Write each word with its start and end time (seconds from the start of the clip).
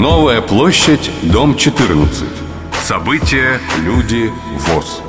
Новая 0.00 0.40
площадь, 0.40 1.10
дом 1.30 1.54
14. 1.54 2.24
События, 2.82 3.60
люди, 3.84 4.30
ВОЗ. 4.56 5.02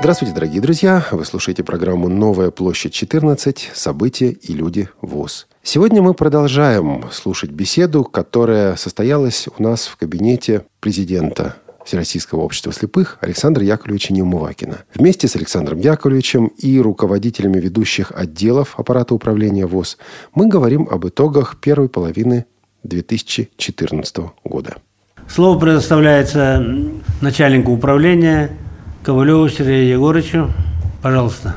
Здравствуйте, 0.00 0.34
дорогие 0.34 0.60
друзья! 0.60 1.06
Вы 1.10 1.24
слушаете 1.24 1.64
программу 1.64 2.10
«Новая 2.10 2.50
площадь 2.50 2.92
14. 2.92 3.70
События 3.72 4.32
и 4.32 4.52
люди 4.52 4.90
ВОЗ». 5.00 5.46
Сегодня 5.62 6.02
мы 6.02 6.12
продолжаем 6.12 7.06
слушать 7.10 7.52
беседу, 7.52 8.04
которая 8.04 8.76
состоялась 8.76 9.48
у 9.56 9.62
нас 9.62 9.86
в 9.86 9.96
кабинете 9.96 10.66
президента 10.80 11.56
Всероссийского 11.84 12.40
общества 12.40 12.72
слепых 12.72 13.18
Александра 13.20 13.64
Яковлевича 13.64 14.12
Неумывакина. 14.12 14.84
Вместе 14.94 15.28
с 15.28 15.36
Александром 15.36 15.78
Яковлевичем 15.78 16.46
и 16.58 16.78
руководителями 16.80 17.58
ведущих 17.58 18.12
отделов 18.12 18.78
аппарата 18.78 19.14
управления 19.14 19.66
ВОЗ 19.66 19.98
мы 20.34 20.48
говорим 20.48 20.88
об 20.90 21.06
итогах 21.06 21.58
первой 21.60 21.88
половины 21.88 22.46
2014 22.84 24.16
года. 24.44 24.76
Слово 25.28 25.58
предоставляется 25.58 26.64
начальнику 27.20 27.72
управления 27.72 28.50
Ковалеву 29.02 29.48
Сергею 29.48 29.88
Егоровичу. 29.88 30.50
Пожалуйста. 31.02 31.56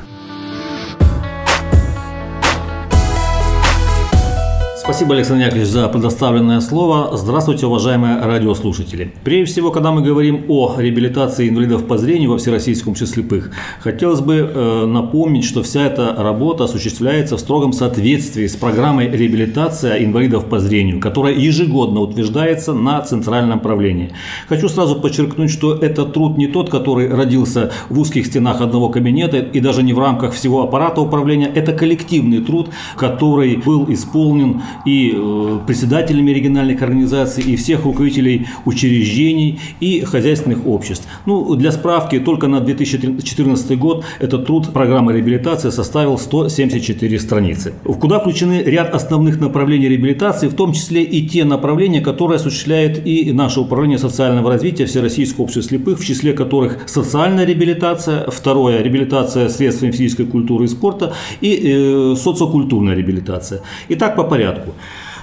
Спасибо, 4.86 5.16
Александр 5.16 5.46
Яковлевич, 5.46 5.68
за 5.68 5.88
предоставленное 5.88 6.60
слово. 6.60 7.16
Здравствуйте, 7.16 7.66
уважаемые 7.66 8.20
радиослушатели. 8.20 9.12
Прежде 9.24 9.52
всего, 9.52 9.72
когда 9.72 9.90
мы 9.90 10.00
говорим 10.00 10.44
о 10.46 10.76
реабилитации 10.78 11.48
инвалидов 11.48 11.88
по 11.88 11.98
зрению 11.98 12.30
во 12.30 12.38
Всероссийском 12.38 12.92
обществе 12.92 13.24
слепых, 13.24 13.50
хотелось 13.80 14.20
бы 14.20 14.36
э, 14.36 14.86
напомнить, 14.86 15.44
что 15.44 15.64
вся 15.64 15.82
эта 15.82 16.14
работа 16.16 16.64
осуществляется 16.64 17.36
в 17.36 17.40
строгом 17.40 17.72
соответствии 17.72 18.46
с 18.46 18.54
программой 18.54 19.10
реабилитация 19.10 20.04
инвалидов 20.04 20.44
по 20.44 20.60
зрению, 20.60 21.00
которая 21.00 21.34
ежегодно 21.34 21.98
утверждается 21.98 22.72
на 22.72 23.00
центральном 23.00 23.58
правлении. 23.58 24.12
Хочу 24.48 24.68
сразу 24.68 25.00
подчеркнуть, 25.00 25.50
что 25.50 25.74
этот 25.74 26.12
труд 26.12 26.38
не 26.38 26.46
тот, 26.46 26.70
который 26.70 27.12
родился 27.12 27.72
в 27.88 27.98
узких 27.98 28.24
стенах 28.26 28.60
одного 28.60 28.88
кабинета 28.90 29.38
и 29.38 29.58
даже 29.58 29.82
не 29.82 29.92
в 29.92 29.98
рамках 29.98 30.32
всего 30.32 30.62
аппарата 30.62 31.00
управления. 31.00 31.50
Это 31.52 31.72
коллективный 31.72 32.38
труд, 32.40 32.70
который 32.96 33.56
был 33.56 33.92
исполнен 33.92 34.62
и 34.84 35.12
э, 35.14 35.58
председателями 35.66 36.30
региональных 36.30 36.82
организаций, 36.82 37.42
и 37.44 37.56
всех 37.56 37.84
руководителей 37.84 38.46
учреждений 38.64 39.58
и 39.80 40.00
хозяйственных 40.02 40.66
обществ. 40.66 41.06
Ну, 41.26 41.54
для 41.54 41.72
справки, 41.72 42.18
только 42.18 42.46
на 42.48 42.60
2014 42.60 43.78
год 43.78 44.04
этот 44.18 44.46
труд 44.46 44.72
программы 44.72 45.12
реабилитации 45.12 45.70
составил 45.70 46.18
174 46.18 47.18
страницы. 47.18 47.72
Куда 47.84 48.20
включены 48.20 48.62
ряд 48.62 48.94
основных 48.94 49.40
направлений 49.40 49.88
реабилитации, 49.88 50.48
в 50.48 50.54
том 50.54 50.72
числе 50.72 51.02
и 51.02 51.26
те 51.26 51.44
направления, 51.44 52.00
которые 52.00 52.36
осуществляет 52.36 53.06
и 53.06 53.32
наше 53.32 53.60
управление 53.60 53.98
социального 53.98 54.50
развития 54.50 54.86
Всероссийского 54.86 55.44
общества 55.44 55.62
слепых, 55.62 55.98
в 55.98 56.04
числе 56.04 56.32
которых 56.32 56.88
социальная 56.88 57.44
реабилитация, 57.44 58.28
второе– 58.30 58.82
реабилитация 58.82 59.48
средствами 59.48 59.90
физической 59.90 60.26
культуры 60.26 60.64
и 60.64 60.68
спорта 60.68 61.14
и 61.40 61.60
э, 61.64 62.16
социокультурная 62.16 62.94
реабилитация. 62.94 63.60
Итак, 63.88 64.16
по 64.16 64.24
порядку 64.24 64.65
порядку. 64.66 64.74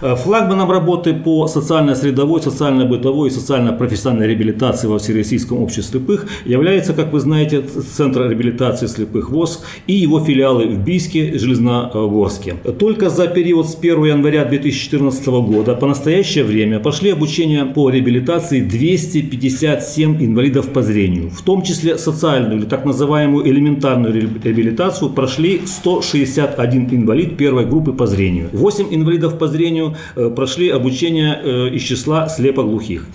Э, 0.02 0.16
флагманом 0.16 0.72
работы 0.72 1.13
по 1.13 1.47
социально-средовой, 1.47 2.41
социально-бытовой 2.41 3.30
и 3.30 3.31
социально-профессиональной 3.31 4.27
реабилитации 4.27 4.88
во 4.88 4.97
Всероссийском 4.97 5.61
обществе 5.61 5.83
слепых 5.83 6.27
является, 6.45 6.94
как 6.94 7.11
вы 7.13 7.19
знаете, 7.19 7.61
Центр 7.61 8.30
реабилитации 8.30 8.88
слепых 8.88 9.30
ВОЗ 9.30 9.64
и 9.88 9.94
его 9.94 10.19
филиалы 10.19 10.67
в 10.67 10.83
Бийске, 10.83 11.38
Железногорске. 11.38 12.55
Только 12.80 13.09
за 13.09 13.27
период 13.27 13.67
с 13.67 13.75
1 13.75 14.05
января 14.05 14.45
2014 14.45 15.27
года 15.27 15.75
по 15.75 15.88
настоящее 15.88 16.44
время 16.44 16.80
пошли 16.80 17.11
обучение 17.11 17.66
по 17.66 17.89
реабилитации 17.89 18.61
257 18.61 20.23
инвалидов 20.25 20.70
по 20.70 20.81
зрению. 20.81 21.30
В 21.30 21.42
том 21.42 21.61
числе 21.61 21.98
социальную 21.98 22.60
или 22.60 22.65
так 22.65 22.86
называемую 22.86 23.48
элементарную 23.48 24.14
реабилитацию 24.14 25.10
прошли 25.10 25.61
161 25.65 26.89
инвалид 26.92 27.37
первой 27.37 27.65
группы 27.65 27.93
по 27.93 28.08
зрению. 28.08 28.49
8 28.54 28.87
инвалидов 28.92 29.37
по 29.37 29.48
зрению 29.48 29.92
прошли 30.15 30.70
обучение 30.70 31.39
э, 31.42 31.70
из 31.70 31.81
числа 31.83 32.30
слепоглухих. 32.30 33.05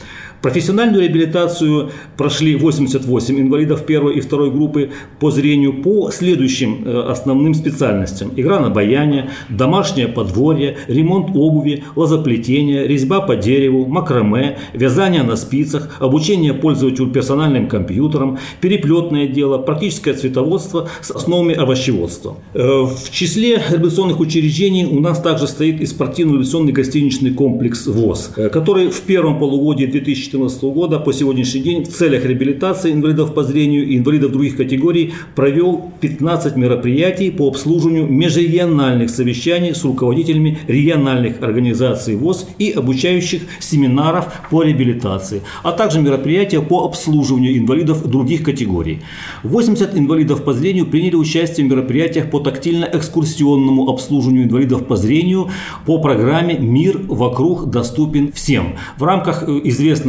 Профессиональную 0.41 1.03
реабилитацию 1.03 1.91
прошли 2.17 2.55
88 2.55 3.41
инвалидов 3.41 3.85
первой 3.85 4.19
и 4.19 4.21
второй 4.21 4.53
группы 4.53 4.91
по 5.19 5.33
зрению 5.33 5.83
по 5.83 6.11
следующим 6.13 6.85
э, 6.85 7.01
основным 7.11 7.55
специальностям. 7.55 8.31
Игра 8.37 8.61
на 8.61 8.71
баяне, 8.71 9.31
домашнее 9.49 10.07
подворье, 10.07 10.77
ремонт 10.87 11.31
обуви, 11.35 11.83
лозоплетение, 11.97 12.87
резьба 12.87 13.21
по 13.21 13.35
дереву, 13.35 13.87
макраме, 13.87 14.59
вязание 14.75 15.25
на 15.25 15.35
спицах, 15.35 15.97
обучение 15.99 16.55
пользователю 16.55 17.09
персональным 17.09 17.69
компьютером, 17.69 18.39
переплетное 18.61 19.27
дело, 19.27 19.59
практическое 19.59 20.15
цветоводство 20.15 20.89
с 21.01 21.11
основами 21.11 21.55
овощеводства. 21.55 22.37
Э, 22.55 22.83
в 22.83 23.11
числе 23.11 23.61
реабилитационных 23.71 24.21
учреждений 24.21 24.85
у 24.85 25.01
нас 25.01 25.21
также 25.21 25.49
стоит 25.49 25.81
и 25.81 25.87
спортивно-реабилитационный 25.87 26.73
гостиничный 26.73 27.33
комплекс 27.33 27.89
ВОЗ, 27.89 28.31
э, 28.37 28.49
который 28.51 28.91
в 28.91 29.01
первом 29.01 29.41
полугодии 29.41 29.87
2000 29.87 30.28
2014 30.31 30.63
года 30.75 30.99
по 30.99 31.13
сегодняшний 31.13 31.61
день 31.61 31.85
в 31.85 31.89
целях 31.89 32.25
реабилитации 32.25 32.93
инвалидов 32.93 33.35
по 33.35 33.43
зрению 33.43 33.87
и 33.87 33.97
инвалидов 33.97 34.33
других 34.33 34.57
категорий 34.57 35.15
провел 35.35 35.91
15 36.01 36.57
мероприятий 36.57 37.31
по 37.31 37.49
обслуживанию 37.49 38.07
межрегиональных 38.07 39.11
совещаний 39.11 39.75
с 39.75 39.85
руководителями 39.85 40.59
региональных 40.67 41.43
организаций 41.43 42.17
ВОЗ 42.17 42.47
и 42.59 42.71
обучающих 42.71 43.43
семинаров 43.59 44.27
по 44.51 44.63
реабилитации, 44.63 45.43
а 45.63 45.73
также 45.73 46.01
мероприятия 46.01 46.61
по 46.61 46.85
обслуживанию 46.85 47.57
инвалидов 47.57 48.07
других 48.07 48.43
категорий. 48.43 49.01
80 49.43 49.97
инвалидов 49.97 50.45
по 50.45 50.53
зрению 50.53 50.87
приняли 50.87 51.17
участие 51.17 51.67
в 51.67 51.71
мероприятиях 51.71 52.31
по 52.31 52.41
тактильно-экскурсионному 52.41 53.89
обслуживанию 53.89 54.45
инвалидов 54.45 54.87
по 54.87 54.97
зрению 54.97 55.49
по 55.87 55.99
программе 55.99 56.59
«Мир 56.59 57.01
вокруг 57.09 57.71
доступен 57.71 58.33
всем» 58.33 58.77
в 58.99 59.05
рамках 59.05 59.45
э, 59.47 59.61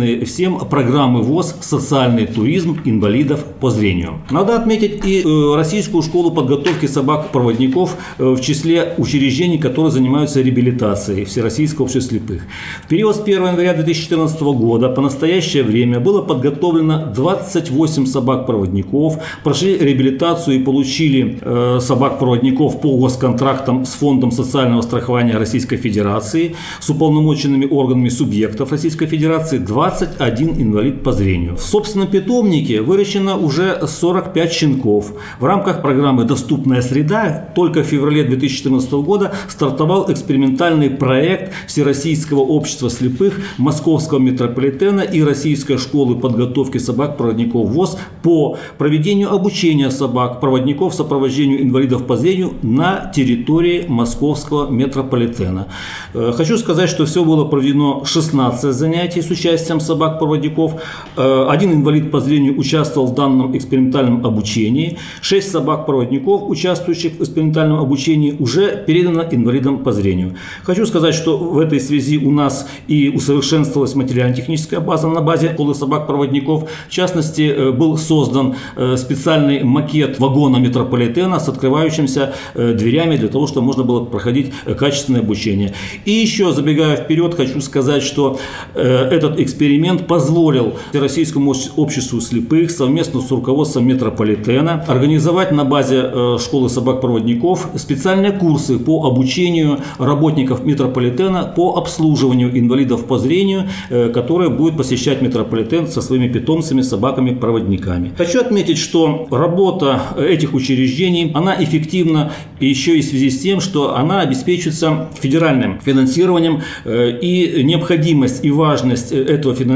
известной 0.09 0.25
всем 0.25 0.59
программы 0.59 1.21
ВОЗ 1.21 1.55
«Социальный 1.61 2.25
туризм 2.25 2.79
инвалидов 2.85 3.43
по 3.59 3.69
зрению». 3.69 4.21
Надо 4.31 4.55
отметить 4.55 5.05
и 5.05 5.21
э, 5.21 5.55
Российскую 5.55 6.01
школу 6.01 6.31
подготовки 6.31 6.85
собак-проводников 6.85 7.95
э, 8.17 8.23
в 8.23 8.41
числе 8.41 8.93
учреждений, 8.97 9.57
которые 9.57 9.91
занимаются 9.91 10.41
реабилитацией 10.41 11.25
Всероссийского 11.25 11.85
общества 11.85 12.09
слепых. 12.09 12.43
В 12.83 12.87
период 12.87 13.15
с 13.15 13.19
1 13.19 13.45
января 13.45 13.73
2014 13.73 14.41
года 14.41 14.89
по 14.89 15.01
настоящее 15.01 15.63
время 15.63 15.99
было 15.99 16.21
подготовлено 16.21 17.11
28 17.13 18.05
собак-проводников, 18.05 19.19
прошли 19.43 19.77
реабилитацию 19.77 20.57
и 20.57 20.63
получили 20.63 21.39
э, 21.41 21.79
собак-проводников 21.81 22.81
по 22.81 22.97
госконтрактам 22.97 23.85
с 23.85 23.93
Фондом 23.93 24.31
социального 24.31 24.81
страхования 24.81 25.37
Российской 25.37 25.77
Федерации, 25.77 26.55
с 26.79 26.89
уполномоченными 26.89 27.67
органами 27.69 28.09
субъектов 28.09 28.71
Российской 28.71 29.07
Федерации 29.07 29.57
20 29.57 29.98
21 29.99 30.61
инвалид 30.61 31.03
по 31.03 31.11
зрению. 31.11 31.55
В 31.57 31.61
собственном 31.61 32.07
питомнике 32.07 32.81
выращено 32.81 33.37
уже 33.37 33.85
45 33.85 34.53
щенков. 34.53 35.13
В 35.39 35.45
рамках 35.45 35.81
программы 35.81 36.23
«Доступная 36.23 36.81
среда» 36.81 37.49
только 37.53 37.83
в 37.83 37.85
феврале 37.85 38.23
2014 38.23 38.91
года 38.93 39.33
стартовал 39.49 40.09
экспериментальный 40.11 40.89
проект 40.89 41.53
Всероссийского 41.67 42.39
общества 42.39 42.89
слепых, 42.89 43.39
Московского 43.57 44.19
метрополитена 44.19 45.01
и 45.01 45.21
Российской 45.21 45.77
школы 45.77 46.15
подготовки 46.15 46.77
собак-проводников 46.77 47.67
ВОЗ 47.69 47.97
по 48.23 48.57
проведению 48.77 49.33
обучения 49.33 49.91
собак-проводников 49.91 50.95
сопровождению 50.95 51.61
инвалидов 51.61 52.05
по 52.05 52.15
зрению 52.15 52.53
на 52.61 53.11
территории 53.13 53.85
Московского 53.87 54.69
метрополитена. 54.69 55.67
Э, 56.13 56.31
хочу 56.35 56.57
сказать, 56.57 56.89
что 56.89 57.05
все 57.05 57.25
было 57.25 57.45
проведено 57.45 58.05
16 58.05 58.73
занятий 58.73 59.21
с 59.21 59.29
участием 59.29 59.79
собак-проводников. 59.89 60.81
Э, 61.17 61.47
один 61.49 61.73
инвалид 61.73 62.11
по 62.11 62.19
зрению 62.19 62.57
участвовал 62.59 63.07
в 63.07 63.15
данном 63.15 63.57
экспериментальном 63.57 64.25
обучении. 64.25 64.97
Шесть 65.21 65.51
собак-проводников, 65.51 66.49
участвующих 66.49 67.13
в 67.13 67.21
экспериментальном 67.21 67.79
обучении, 67.79 68.35
уже 68.39 68.83
передано 68.87 69.23
инвалидам 69.31 69.79
по 69.79 69.91
зрению. 69.91 70.35
Хочу 70.63 70.85
сказать, 70.85 71.15
что 71.15 71.37
в 71.37 71.57
этой 71.59 71.79
связи 71.79 72.17
у 72.17 72.31
нас 72.31 72.67
и 72.87 73.09
усовершенствовалась 73.15 73.95
материально-техническая 73.95 74.79
база 74.79 75.07
на 75.07 75.21
базе 75.21 75.49
школы 75.53 75.73
собак-проводников. 75.75 76.69
В 76.87 76.91
частности, 76.91 77.41
э, 77.41 77.71
был 77.71 77.97
создан 77.97 78.55
э, 78.75 78.97
специальный 78.97 79.63
макет 79.63 80.19
вагона 80.19 80.57
метрополитена 80.57 81.39
с 81.39 81.49
открывающимся 81.49 82.33
дверями 82.55 83.17
для 83.17 83.27
того, 83.27 83.47
чтобы 83.47 83.65
можно 83.65 83.83
было 83.83 84.05
проходить 84.05 84.51
качественное 84.77 85.21
обучение. 85.21 85.73
И 86.05 86.11
еще, 86.11 86.51
забегая 86.51 86.95
вперед, 86.95 87.33
хочу 87.35 87.61
сказать, 87.61 88.03
что 88.03 88.39
этот 88.75 89.39
эксперимент 89.39 89.78
эксперимент 89.79 90.07
позволил 90.07 90.73
Российскому 90.93 91.53
обществу 91.77 92.19
слепых 92.19 92.71
совместно 92.71 93.21
с 93.21 93.31
руководством 93.31 93.87
метрополитена 93.87 94.83
организовать 94.87 95.51
на 95.51 95.63
базе 95.63 96.01
э, 96.03 96.37
школы 96.39 96.69
собак-проводников 96.69 97.69
специальные 97.75 98.33
курсы 98.33 98.77
по 98.77 99.07
обучению 99.07 99.79
работников 99.97 100.65
метрополитена 100.65 101.43
по 101.55 101.77
обслуживанию 101.77 102.57
инвалидов 102.59 103.05
по 103.05 103.17
зрению, 103.17 103.69
э, 103.89 104.09
которые 104.09 104.49
будет 104.49 104.75
посещать 104.75 105.21
метрополитен 105.21 105.87
со 105.87 106.01
своими 106.01 106.27
питомцами, 106.27 106.81
собаками-проводниками. 106.81 108.11
Хочу 108.17 108.41
отметить, 108.41 108.77
что 108.77 109.27
работа 109.31 110.01
этих 110.17 110.53
учреждений, 110.53 111.31
она 111.33 111.55
эффективна 111.63 112.31
еще 112.59 112.97
и 112.97 113.01
в 113.01 113.05
связи 113.05 113.29
с 113.29 113.39
тем, 113.39 113.61
что 113.61 113.95
она 113.95 114.21
обеспечивается 114.21 115.07
федеральным 115.21 115.79
финансированием 115.79 116.61
э, 116.83 117.17
и 117.21 117.63
необходимость 117.63 118.43
и 118.43 118.51
важность 118.51 119.11
этого 119.11 119.55
финансирования 119.55 119.68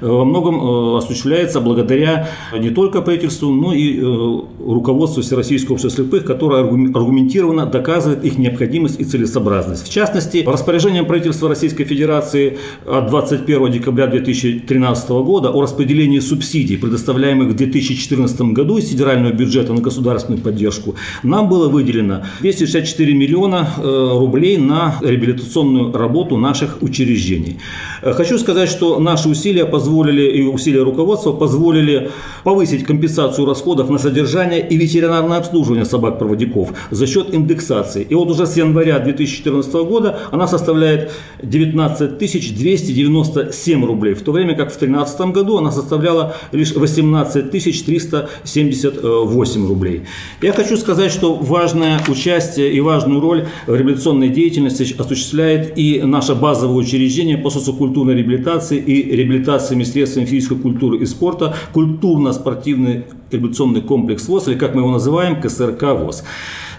во 0.00 0.24
многом 0.24 0.96
осуществляется 0.96 1.60
благодаря 1.60 2.28
не 2.56 2.70
только 2.70 3.02
правительству, 3.02 3.50
но 3.50 3.72
и 3.72 4.00
руководству 4.00 5.22
Всероссийского 5.22 5.74
общества 5.74 5.90
слепых, 5.90 6.24
которое 6.24 6.62
аргументированно 6.62 7.66
доказывает 7.66 8.24
их 8.24 8.38
необходимость 8.38 9.00
и 9.00 9.04
целесообразность. 9.04 9.86
В 9.86 9.92
частности, 9.92 10.44
распоряжением 10.46 11.06
правительства 11.06 11.48
Российской 11.48 11.84
Федерации 11.84 12.58
от 12.86 13.08
21 13.08 13.72
декабря 13.72 14.06
2013 14.06 15.08
года 15.10 15.50
о 15.50 15.62
распределении 15.62 16.20
субсидий, 16.20 16.76
предоставляемых 16.78 17.48
в 17.48 17.56
2014 17.56 18.40
году 18.52 18.78
из 18.78 18.88
федерального 18.90 19.32
бюджета 19.32 19.72
на 19.72 19.80
государственную 19.80 20.42
поддержку, 20.42 20.94
нам 21.22 21.48
было 21.48 21.68
выделено 21.68 22.24
264 22.40 23.14
миллиона 23.14 23.68
э, 23.78 24.08
рублей 24.12 24.56
на 24.58 24.96
реабилитационную 25.00 25.92
работу 25.92 26.36
наших 26.36 26.78
учреждений. 26.82 27.58
Э, 28.02 28.12
хочу 28.12 28.38
сказать, 28.38 28.68
что 28.68 28.97
наши 28.98 29.28
усилия 29.28 29.64
позволили 29.64 30.22
и 30.22 30.42
усилия 30.42 30.82
руководства 30.82 31.32
позволили 31.32 32.10
повысить 32.44 32.84
компенсацию 32.84 33.46
расходов 33.46 33.90
на 33.90 33.98
содержание 33.98 34.66
и 34.66 34.76
ветеринарное 34.76 35.38
обслуживание 35.38 35.84
собак-проводников 35.84 36.72
за 36.90 37.06
счет 37.06 37.34
индексации. 37.34 38.06
И 38.08 38.14
вот 38.14 38.30
уже 38.30 38.46
с 38.46 38.56
января 38.56 38.98
2014 38.98 39.72
года 39.74 40.18
она 40.30 40.46
составляет 40.46 41.10
19 41.42 42.18
297 42.18 43.84
рублей, 43.84 44.14
в 44.14 44.22
то 44.22 44.32
время 44.32 44.54
как 44.54 44.72
в 44.72 44.78
2013 44.78 45.20
году 45.32 45.58
она 45.58 45.70
составляла 45.70 46.34
лишь 46.52 46.72
18 46.72 47.50
378 47.50 49.68
рублей. 49.68 50.02
Я 50.42 50.52
хочу 50.52 50.76
сказать, 50.76 51.12
что 51.12 51.34
важное 51.34 52.00
участие 52.08 52.72
и 52.72 52.80
важную 52.80 53.20
роль 53.20 53.46
в 53.66 53.74
реабилитационной 53.74 54.28
деятельности 54.28 54.86
осуществляет 54.98 55.78
и 55.78 56.02
наше 56.02 56.34
базовое 56.34 56.76
учреждение 56.76 57.38
по 57.38 57.50
социокультурной 57.50 58.14
реабилитации 58.14 58.78
и 58.88 59.14
реабилитации 59.14 59.82
средствами 59.82 60.24
физической 60.24 60.56
культуры 60.56 60.98
и 60.98 61.06
спорта 61.06 61.54
культурно-спортивный 61.74 63.04
реабилитационный 63.30 63.82
комплекс 63.82 64.26
ВОЗ, 64.28 64.48
или 64.48 64.54
как 64.56 64.74
мы 64.74 64.80
его 64.80 64.90
называем, 64.90 65.40
КСРК 65.40 65.82
ВОЗ. 65.82 66.24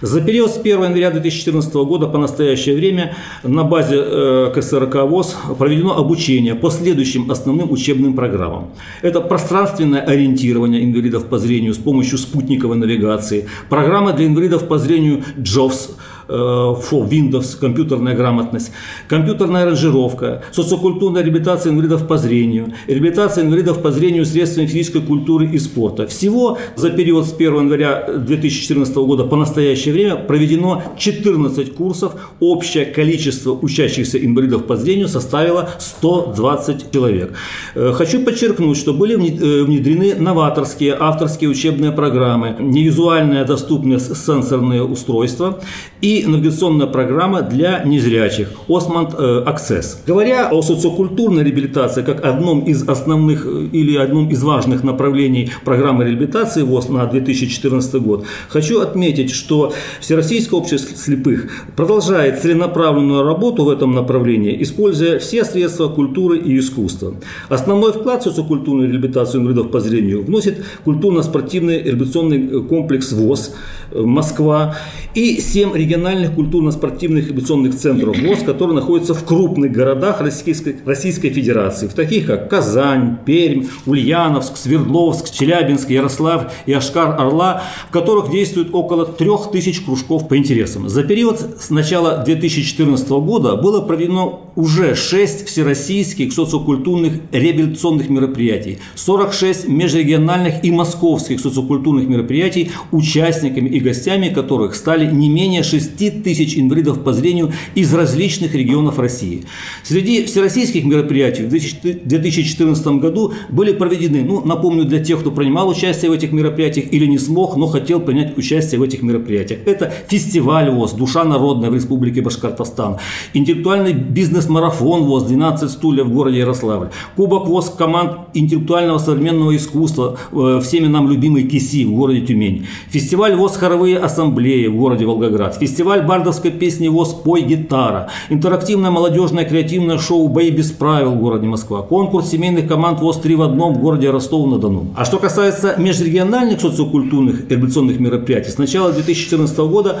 За 0.02 0.22
период 0.22 0.50
с 0.50 0.58
1 0.58 0.82
января 0.82 1.10
2014 1.10 1.72
года 1.74 2.06
по 2.06 2.18
настоящее 2.18 2.74
время 2.74 3.14
на 3.42 3.64
базе 3.64 3.96
э, 3.98 4.52
КСРК 4.54 5.04
ВОЗ 5.04 5.36
проведено 5.58 5.96
обучение 5.96 6.54
по 6.54 6.70
следующим 6.70 7.30
основным 7.30 7.70
учебным 7.70 8.14
программам. 8.14 8.70
Это 9.02 9.20
пространственное 9.20 10.00
ориентирование 10.00 10.82
инвалидов 10.82 11.26
по 11.26 11.38
зрению 11.38 11.74
с 11.74 11.78
помощью 11.78 12.18
спутниковой 12.18 12.78
навигации, 12.78 13.46
программа 13.68 14.12
для 14.12 14.26
инвалидов 14.26 14.66
по 14.68 14.78
зрению 14.78 15.22
JOVS, 15.36 15.90
for 16.30 17.04
э, 17.04 17.08
Windows, 17.08 17.58
компьютерная 17.58 18.14
грамотность, 18.14 18.72
компьютерная 19.08 19.62
аранжировка, 19.62 20.42
социокультурная 20.52 21.22
реабилитация 21.22 21.72
инвалидов 21.72 22.06
по 22.06 22.16
зрению, 22.18 22.72
реабилитация 22.86 23.44
инвалидов 23.44 23.82
по 23.82 23.90
зрению 23.90 24.24
средствами 24.24 24.66
физической 24.66 25.02
культуры 25.02 25.46
и 25.46 25.58
спорта. 25.58 26.06
Всего 26.06 26.58
за 26.76 26.90
период 26.90 27.26
с 27.26 27.32
1 27.32 27.54
января 27.54 28.08
2014 28.16 28.94
года 28.96 29.24
по 29.24 29.36
настоящее 29.36 29.92
время 29.94 30.16
проведено 30.16 30.82
14 30.98 31.74
курсов. 31.74 32.12
Общее 32.40 32.84
количество 32.84 33.52
учащихся 33.52 34.18
инвалидов 34.24 34.66
по 34.66 34.76
зрению 34.76 35.08
составило 35.08 35.70
120 35.78 36.92
человек. 36.92 37.34
Э, 37.74 37.92
хочу 37.92 38.24
подчеркнуть, 38.24 38.76
что 38.76 38.92
были 38.92 39.14
э, 39.14 39.64
внедрены 39.64 40.14
новаторские 40.14 40.96
авторские 40.98 41.50
учебные 41.50 41.92
программы, 41.92 42.56
невизуальное 42.60 43.44
доступное 43.44 43.98
сенсорные 43.98 44.82
устройства 44.82 45.60
и 46.00 46.19
навигационная 46.26 46.86
программа 46.86 47.42
для 47.42 47.82
незрячих 47.84 48.48
Osmond 48.68 49.14
э, 49.16 49.44
Access. 49.46 49.98
Говоря 50.06 50.48
о 50.50 50.62
социокультурной 50.62 51.44
реабилитации 51.44 52.02
как 52.02 52.24
одном 52.24 52.60
из 52.60 52.88
основных 52.88 53.46
э, 53.46 53.68
или 53.72 53.96
одном 53.96 54.28
из 54.28 54.42
важных 54.42 54.84
направлений 54.84 55.50
программы 55.64 56.04
реабилитации 56.04 56.62
ВОЗ 56.62 56.88
на 56.88 57.06
2014 57.06 57.94
год, 58.02 58.24
хочу 58.48 58.80
отметить, 58.80 59.30
что 59.30 59.72
Всероссийское 60.00 60.58
общество 60.58 60.96
слепых 60.96 61.50
продолжает 61.76 62.40
целенаправленную 62.40 63.22
работу 63.22 63.64
в 63.64 63.70
этом 63.70 63.92
направлении, 63.92 64.62
используя 64.62 65.18
все 65.18 65.44
средства 65.44 65.88
культуры 65.88 66.38
и 66.38 66.58
искусства. 66.58 67.14
Основной 67.48 67.92
вклад 67.92 68.22
в 68.22 68.24
социокультурную 68.24 68.90
реабилитацию 68.90 69.42
инвалидов 69.42 69.70
по 69.70 69.80
зрению 69.80 70.24
вносит 70.24 70.64
культурно-спортивный 70.84 71.82
реабилитационный 71.82 72.62
комплекс 72.64 73.12
ВОЗ 73.12 73.54
э, 73.90 74.00
Москва 74.00 74.76
и 75.14 75.40
7 75.40 75.74
региональных 75.74 76.09
региональных 76.10 76.34
культурно-спортивных 76.34 77.26
реабилитационных 77.26 77.76
центров 77.76 78.18
ВОЗ, 78.18 78.40
которые 78.40 78.76
находятся 78.76 79.14
в 79.14 79.24
крупных 79.24 79.72
городах 79.72 80.20
Российской, 80.20 80.76
Российской 80.84 81.30
Федерации, 81.30 81.86
в 81.86 81.94
таких 81.94 82.26
как 82.26 82.50
Казань, 82.50 83.18
Пермь, 83.24 83.66
Ульяновск, 83.86 84.56
Свердловск, 84.56 85.30
Челябинск, 85.30 85.90
Ярослав 85.90 86.52
и 86.66 86.72
Ашкар-Орла, 86.72 87.62
в 87.88 87.92
которых 87.92 88.30
действует 88.30 88.68
около 88.72 89.06
трех 89.06 89.50
тысяч 89.52 89.80
кружков 89.80 90.28
по 90.28 90.36
интересам. 90.36 90.88
За 90.88 91.02
период 91.02 91.40
с 91.60 91.70
начала 91.70 92.22
2014 92.24 93.08
года 93.08 93.56
было 93.56 93.80
проведено 93.80 94.52
уже 94.56 94.94
6 94.94 95.46
всероссийских 95.46 96.32
социокультурных 96.32 97.14
реабилитационных 97.32 98.08
мероприятий, 98.08 98.78
46 98.96 99.68
межрегиональных 99.68 100.64
и 100.64 100.70
московских 100.70 101.40
социокультурных 101.40 102.08
мероприятий, 102.08 102.72
участниками 102.90 103.68
и 103.68 103.80
гостями 103.80 104.28
которых 104.28 104.74
стали 104.74 105.10
не 105.10 105.28
менее 105.28 105.62
6 105.62 105.96
10 106.00 106.24
тысяч 106.24 106.56
инвалидов 106.56 107.04
по 107.04 107.12
зрению 107.12 107.52
из 107.74 107.92
различных 107.92 108.54
регионов 108.54 108.98
России. 108.98 109.44
Среди 109.82 110.24
всероссийских 110.24 110.84
мероприятий 110.84 111.42
в 111.42 111.48
2014 111.48 112.86
году 113.00 113.34
были 113.50 113.72
проведены, 113.72 114.24
ну, 114.24 114.42
напомню, 114.44 114.84
для 114.84 115.00
тех, 115.00 115.20
кто 115.20 115.30
принимал 115.30 115.68
участие 115.68 116.10
в 116.10 116.14
этих 116.14 116.32
мероприятиях 116.32 116.86
или 116.90 117.06
не 117.06 117.18
смог, 117.18 117.56
но 117.56 117.66
хотел 117.66 118.00
принять 118.00 118.38
участие 118.38 118.80
в 118.80 118.82
этих 118.82 119.02
мероприятиях. 119.02 119.60
Это 119.66 119.92
фестиваль 120.08 120.70
ВОЗ 120.70 120.92
«Душа 120.92 121.24
народная» 121.24 121.70
в 121.70 121.74
Республике 121.74 122.22
Башкортостан, 122.22 122.96
интеллектуальный 123.34 123.92
бизнес-марафон 123.92 125.02
ВОЗ 125.02 125.30
«12 125.30 125.68
стульев» 125.68 126.06
в 126.06 126.12
городе 126.12 126.38
Ярославль, 126.38 126.88
Кубок 127.16 127.46
ВОЗ 127.46 127.74
команд 127.76 128.12
интеллектуального 128.32 128.98
современного 128.98 129.54
искусства, 129.54 130.18
э, 130.32 130.60
всеми 130.62 130.86
нам 130.86 131.10
любимый 131.10 131.42
КИСИ 131.42 131.84
в 131.84 131.92
городе 131.92 132.22
Тюмень, 132.22 132.66
фестиваль 132.88 133.34
ВОЗ 133.34 133.56
«Хоровые 133.56 133.98
ассамблеи» 133.98 134.66
в 134.68 134.76
городе 134.76 135.04
Волгоград, 135.04 135.56
фестиваль 135.56 135.79
Фестиваль 135.80 136.02
бардовской 136.02 136.50
песни 136.50 136.88
ВОЗ 136.88 137.14
«Пой 137.24 137.40
гитара», 137.40 138.10
интерактивное 138.28 138.90
молодежное 138.90 139.46
креативное 139.46 139.96
шоу 139.96 140.28
«Бей 140.28 140.50
без 140.50 140.72
правил» 140.72 141.12
в 141.12 141.18
городе 141.18 141.46
Москва, 141.46 141.80
конкурс 141.80 142.28
семейных 142.28 142.68
команд 142.68 143.00
ВОЗ 143.00 143.16
«Три 143.16 143.34
в 143.34 143.40
одном» 143.40 143.72
в 143.72 143.78
городе 143.78 144.10
Ростов-на-Дону. 144.10 144.88
А 144.94 145.06
что 145.06 145.16
касается 145.16 145.76
межрегиональных 145.78 146.60
социокультурных 146.60 147.48
революционных 147.48 147.98
мероприятий, 147.98 148.50
с 148.50 148.58
начала 148.58 148.92
2014 148.92 149.56
года 149.60 150.00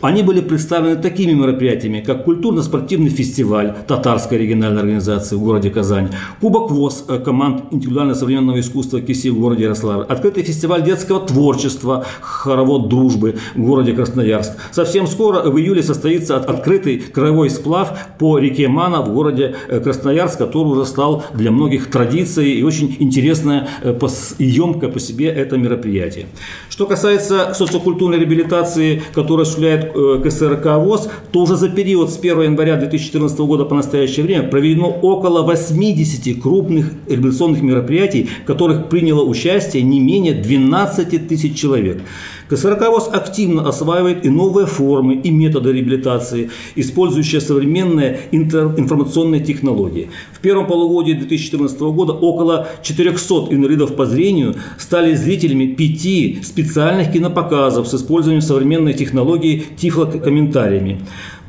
они 0.00 0.22
были 0.22 0.40
представлены 0.40 0.96
такими 0.96 1.32
мероприятиями, 1.32 2.00
как 2.00 2.24
культурно-спортивный 2.24 3.10
фестиваль 3.10 3.74
татарской 3.86 4.38
региональной 4.38 4.80
организации 4.80 5.36
в 5.36 5.40
городе 5.40 5.70
Казань, 5.70 6.10
Кубок 6.40 6.70
ВОЗ 6.70 7.04
э, 7.08 7.18
команд 7.18 7.64
индивидуально-современного 7.70 8.60
искусства 8.60 9.00
КИСИ 9.00 9.28
в 9.28 9.38
городе 9.38 9.64
Ярославль, 9.64 10.04
открытый 10.08 10.42
фестиваль 10.42 10.82
детского 10.82 11.20
творчества 11.20 12.04
«Хоровод 12.20 12.88
дружбы» 12.88 13.36
в 13.54 13.60
городе 13.60 13.92
Красноярск. 13.92 14.52
Совсем 14.70 15.06
скоро, 15.06 15.50
в 15.50 15.58
июле, 15.58 15.82
состоится 15.82 16.36
открытый 16.36 16.98
краевой 16.98 17.50
сплав 17.50 17.92
по 18.18 18.38
реке 18.38 18.68
Мана 18.68 19.02
в 19.02 19.12
городе 19.12 19.54
э, 19.68 19.80
Красноярск, 19.80 20.38
который 20.38 20.68
уже 20.68 20.86
стал 20.86 21.24
для 21.34 21.50
многих 21.50 21.90
традицией 21.90 22.58
и 22.58 22.62
очень 22.62 22.96
интересное 22.98 23.68
э, 23.82 23.98
и 24.38 24.44
емкое 24.44 24.90
по 24.90 24.98
себе 24.98 25.28
это 25.28 25.58
мероприятие. 25.58 26.26
Что 26.68 26.86
касается 26.86 27.52
социокультурной 27.54 28.18
реабилитации, 28.18 29.02
которая 29.14 29.42
осуществляет 29.42 29.89
КСРК 30.24 30.76
ВОЗ, 30.78 31.08
то 31.32 31.40
уже 31.40 31.56
за 31.56 31.68
период 31.68 32.10
с 32.10 32.18
1 32.18 32.42
января 32.42 32.76
2014 32.76 33.38
года 33.40 33.64
по 33.64 33.74
настоящее 33.74 34.24
время 34.24 34.48
проведено 34.48 34.88
около 34.90 35.42
80 35.42 36.42
крупных 36.42 36.92
революционных 37.08 37.62
мероприятий, 37.62 38.28
в 38.42 38.46
которых 38.46 38.88
приняло 38.88 39.22
участие 39.22 39.82
не 39.82 40.00
менее 40.00 40.34
12 40.34 41.28
тысяч 41.28 41.58
человек. 41.58 42.02
КСРК 42.50 42.88
ВОЗ 42.88 43.10
активно 43.12 43.68
осваивает 43.68 44.26
и 44.26 44.28
новые 44.28 44.66
формы 44.66 45.14
и 45.14 45.30
методы 45.30 45.72
реабилитации, 45.72 46.50
использующие 46.74 47.40
современные 47.40 48.22
информационные 48.32 49.40
технологии. 49.40 50.08
В 50.32 50.40
первом 50.40 50.66
полугодии 50.66 51.12
2014 51.12 51.80
года 51.80 52.12
около 52.12 52.66
400 52.82 53.54
инвалидов 53.54 53.94
по 53.94 54.04
зрению 54.04 54.56
стали 54.78 55.14
зрителями 55.14 55.66
пяти 55.66 56.40
специальных 56.42 57.12
кинопоказов 57.12 57.86
с 57.86 57.94
использованием 57.94 58.42
современной 58.42 58.94
технологии 58.94 59.64
тифлокомментариями. 59.76 60.98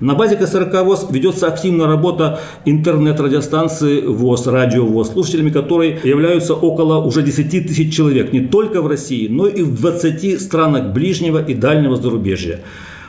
На 0.02 0.16
базе 0.16 0.36
КСРК 0.36 0.84
ВОЗ 0.84 1.06
ведется 1.12 1.46
активная 1.46 1.86
работа 1.86 2.40
интернет-радиостанции 2.66 4.02
ВОЗ, 4.02 4.48
радио 4.48 4.84
ВОЗ, 4.84 5.12
слушателями 5.14 5.52
которой 5.52 6.00
являются 6.04 6.56
около 6.56 6.98
уже 7.06 7.22
10 7.22 7.68
тысяч 7.68 7.96
человек 7.96 8.34
не 8.34 8.40
только 8.40 8.82
в 8.82 8.88
России, 8.88 9.28
но 9.28 9.46
и 9.46 9.62
в 9.62 9.80
20 9.80 10.42
странах 10.42 10.92
ближнего 10.92 11.38
и 11.38 11.54
дальнего 11.54 11.98
зарубежья. 11.98 12.62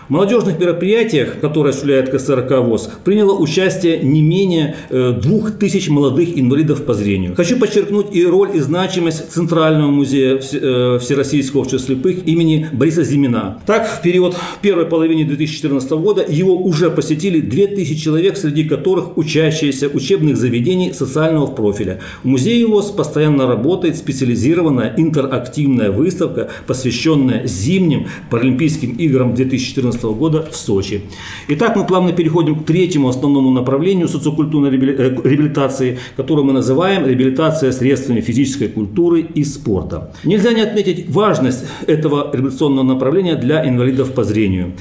В 0.09 0.11
молодежных 0.11 0.59
мероприятиях, 0.59 1.39
которые 1.41 1.71
осуществляет 1.71 2.11
КСРК 2.11 2.59
ВОЗ, 2.59 2.91
приняло 3.05 3.39
участие 3.39 4.01
не 4.01 4.21
менее 4.21 4.75
э, 4.91 5.13
двух 5.13 5.53
тысяч 5.53 5.89
молодых 5.89 6.37
инвалидов 6.39 6.85
по 6.85 6.93
зрению. 6.95 7.37
Хочу 7.37 7.57
подчеркнуть 7.57 8.07
и 8.13 8.27
роль 8.27 8.51
и 8.55 8.61
значимость 8.61 9.31
Центрального 9.31 9.91
музея 9.91 10.39
э, 10.39 10.99
Всероссийского 11.01 11.61
общества 11.61 11.95
слепых 11.95 12.27
имени 12.27 12.69
Бориса 12.73 13.05
Зимина. 13.05 13.59
Так, 13.65 13.89
в 13.89 14.03
период 14.03 14.37
первой 14.61 14.87
половины 14.87 15.25
2014 15.25 15.91
года 15.93 16.25
его 16.29 16.57
уже 16.57 16.91
посетили 16.91 17.41
2000 17.41 17.95
человек, 17.95 18.37
среди 18.37 18.65
которых 18.65 19.17
учащиеся 19.17 19.89
учебных 19.89 20.37
заведений 20.37 20.93
социального 20.93 21.47
профиля. 21.47 22.01
В 22.25 22.27
музее 22.27 22.67
ВОЗ 22.67 22.91
постоянно 22.91 23.47
работает 23.47 23.97
специализированная 23.97 24.95
интерактивная 24.97 25.93
выставка, 25.93 26.51
посвященная 26.67 27.47
зимним 27.47 28.09
Паралимпийским 28.31 28.97
играм 28.97 29.35
2014 29.35 29.92
2014 29.93 30.19
года 30.19 30.49
в 30.51 30.57
Сочи. 30.57 31.03
Итак, 31.49 31.77
мы 31.77 31.87
плавно 31.87 32.13
переходим 32.13 32.57
к 32.57 32.65
третьему 32.65 33.09
основному 33.09 33.51
направлению 33.51 34.09
социокультурной 34.09 34.71
э, 34.71 35.17
реабилитации, 35.25 35.99
которое 36.17 36.43
мы 36.43 36.53
называем 36.53 37.07
реабилитация 37.07 37.73
средствами 37.73 38.21
физической 38.21 38.69
культуры 38.69 39.21
и 39.21 39.45
спорта. 39.45 40.13
Нельзя 40.25 40.53
не 40.53 40.61
отметить 40.61 41.09
важность 41.11 41.65
этого 41.87 42.31
реабилитационного 42.33 42.85
направления 42.85 43.37
для 43.37 43.69
инвалидов 43.69 44.13
по 44.13 44.25
зрению. 44.25 44.73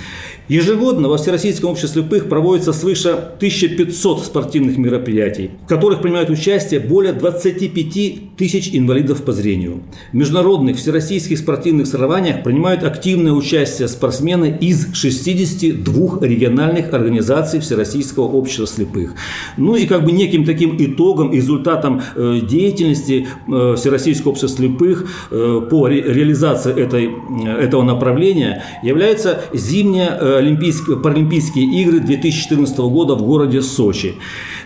Ежегодно 0.52 1.08
во 1.08 1.16
Всероссийском 1.16 1.70
обществе 1.70 2.02
слепых 2.02 2.28
проводится 2.28 2.74
свыше 2.74 3.12
1500 3.12 4.26
спортивных 4.26 4.78
мероприятий, 4.78 5.52
в 5.64 5.66
которых 5.66 6.02
принимают 6.02 6.30
участие 6.30 6.82
более 6.82 7.14
25 7.14 8.36
тысяч 8.36 8.70
инвалидов 8.74 9.24
по 9.24 9.32
зрению. 9.32 9.84
В 10.12 10.14
международных 10.14 10.76
всероссийских 10.76 11.38
спортивных 11.38 11.88
соревнованиях 11.88 12.44
принимают 12.44 12.84
активное 12.84 13.32
участие 13.32 13.88
спортсмены 13.88 14.58
из 14.60 14.94
62 14.94 16.20
региональных 16.20 16.94
организаций 16.94 17.62
Всероссийского 17.62 18.26
общества 18.26 18.68
слепых. 18.68 19.14
Ну 19.56 19.78
и 19.78 19.88
как 19.88 20.04
бы 20.04 20.12
неким 20.12 20.44
таким 20.44 20.76
итогом, 20.80 21.32
результатом 21.32 22.02
э, 22.16 22.42
деятельности 22.42 23.26
э, 23.48 23.76
Всероссийского 23.78 24.32
общества 24.32 24.50
слепых 24.50 25.30
э, 25.32 25.62
по 25.70 25.88
реализации 25.88 26.78
этой, 26.78 27.10
этого 27.58 27.84
направления 27.84 28.66
является 28.84 29.44
зимняя 29.54 30.41
Олимпийские, 30.42 30.98
Паралимпийские 30.98 31.66
игры 31.66 32.00
2014 32.00 32.78
года 32.80 33.16
в 33.16 33.24
городе 33.24 33.62
Сочи, 33.62 34.16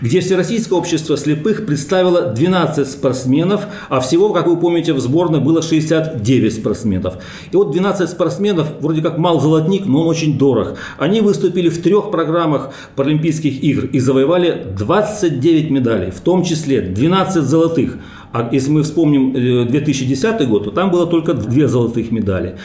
где 0.01 0.19
Всероссийское 0.19 0.77
общество 0.77 1.17
слепых 1.17 1.65
представило 1.65 2.33
12 2.33 2.89
спортсменов, 2.89 3.65
а 3.89 3.99
всего, 3.99 4.29
как 4.29 4.47
вы 4.47 4.57
помните, 4.57 4.93
в 4.93 4.99
сборной 4.99 5.39
было 5.39 5.61
69 5.61 6.53
спортсменов. 6.53 7.15
И 7.51 7.55
вот 7.55 7.71
12 7.71 8.09
спортсменов, 8.09 8.67
вроде 8.79 9.01
как 9.01 9.17
мал 9.17 9.39
золотник, 9.39 9.85
но 9.85 10.01
он 10.01 10.07
очень 10.07 10.37
дорог. 10.37 10.77
Они 10.97 11.21
выступили 11.21 11.69
в 11.69 11.81
трех 11.81 12.11
программах 12.11 12.71
Паралимпийских 12.95 13.63
игр 13.63 13.85
и 13.85 13.99
завоевали 13.99 14.65
29 14.77 15.71
медалей, 15.71 16.11
в 16.11 16.19
том 16.19 16.43
числе 16.43 16.81
12 16.81 17.43
золотых, 17.43 17.97
а 18.35 18.49
если 18.51 18.69
мы 18.69 18.83
вспомним 18.83 19.31
2010 19.31 20.25
э, 20.25 20.45
год, 20.45 20.65
то 20.65 20.71
там 20.71 20.91
было 20.91 21.07
только 21.07 21.33
две 21.33 21.69
золотых 21.69 22.11
медали. 22.11 22.57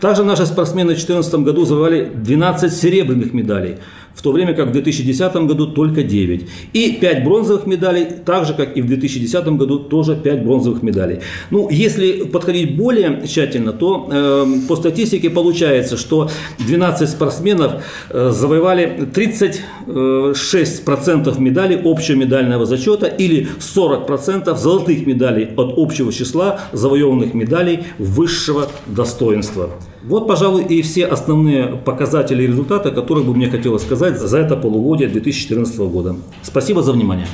Также 0.00 0.24
наши 0.24 0.46
спортсмены 0.46 0.94
в 0.94 0.96
2014 0.96 1.34
году 1.40 1.66
завоевали 1.66 2.10
12 2.14 2.72
серебряных 2.72 3.34
медалей 3.34 3.76
в 4.18 4.22
то 4.22 4.32
время 4.32 4.52
как 4.52 4.70
в 4.70 4.72
2010 4.72 5.46
году 5.46 5.68
только 5.68 6.02
9. 6.02 6.48
И 6.72 6.98
5 7.00 7.24
бронзовых 7.24 7.66
медалей, 7.66 8.04
так 8.26 8.46
же 8.46 8.54
как 8.54 8.76
и 8.76 8.82
в 8.82 8.88
2010 8.88 9.46
году 9.50 9.78
тоже 9.78 10.16
5 10.16 10.44
бронзовых 10.44 10.82
медалей. 10.82 11.20
Ну, 11.50 11.68
если 11.70 12.24
подходить 12.24 12.76
более 12.76 13.22
тщательно, 13.28 13.72
то 13.72 14.08
э, 14.10 14.44
по 14.66 14.74
статистике 14.74 15.30
получается, 15.30 15.96
что 15.96 16.28
12 16.58 17.08
спортсменов 17.08 17.84
э, 18.10 18.32
завоевали 18.32 19.08
36% 19.14 21.40
медалей 21.40 21.80
общего 21.84 22.16
медального 22.16 22.66
зачета 22.66 23.06
или 23.06 23.46
40% 23.60 24.56
золотых 24.56 25.06
медалей 25.06 25.50
от 25.56 25.74
общего 25.76 26.12
числа 26.12 26.58
завоеванных 26.72 27.34
медалей 27.34 27.84
высшего 27.98 28.66
достоинства. 28.86 29.70
Вот, 30.08 30.26
пожалуй, 30.26 30.64
и 30.64 30.80
все 30.80 31.04
основные 31.04 31.66
показатели 31.66 32.42
и 32.42 32.46
результаты, 32.46 32.92
которые 32.92 33.26
бы 33.26 33.34
мне 33.34 33.50
хотелось 33.50 33.82
сказать 33.82 34.18
за 34.18 34.38
это 34.38 34.56
полугодие 34.56 35.06
2014 35.06 35.78
года. 35.80 36.16
Спасибо 36.40 36.82
за 36.82 36.92
внимание. 36.92 37.26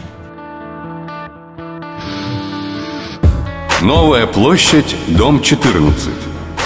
Новая 3.80 4.26
площадь, 4.26 4.96
дом 5.06 5.40
14. 5.40 6.10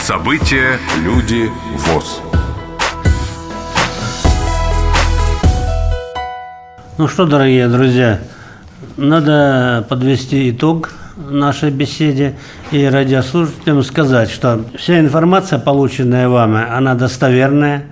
События, 0.02 0.78
люди, 1.04 1.50
ВОЗ. 1.76 2.22
Ну 6.96 7.06
что, 7.06 7.26
дорогие 7.26 7.68
друзья, 7.68 8.22
надо 8.96 9.84
подвести 9.90 10.48
итог 10.48 10.97
нашей 11.18 11.70
беседе 11.70 12.34
и 12.70 12.84
радиослушателям 12.84 13.82
сказать, 13.82 14.30
что 14.30 14.64
вся 14.76 15.00
информация, 15.00 15.58
полученная 15.58 16.28
вами, 16.28 16.64
она 16.70 16.94
достоверная, 16.94 17.86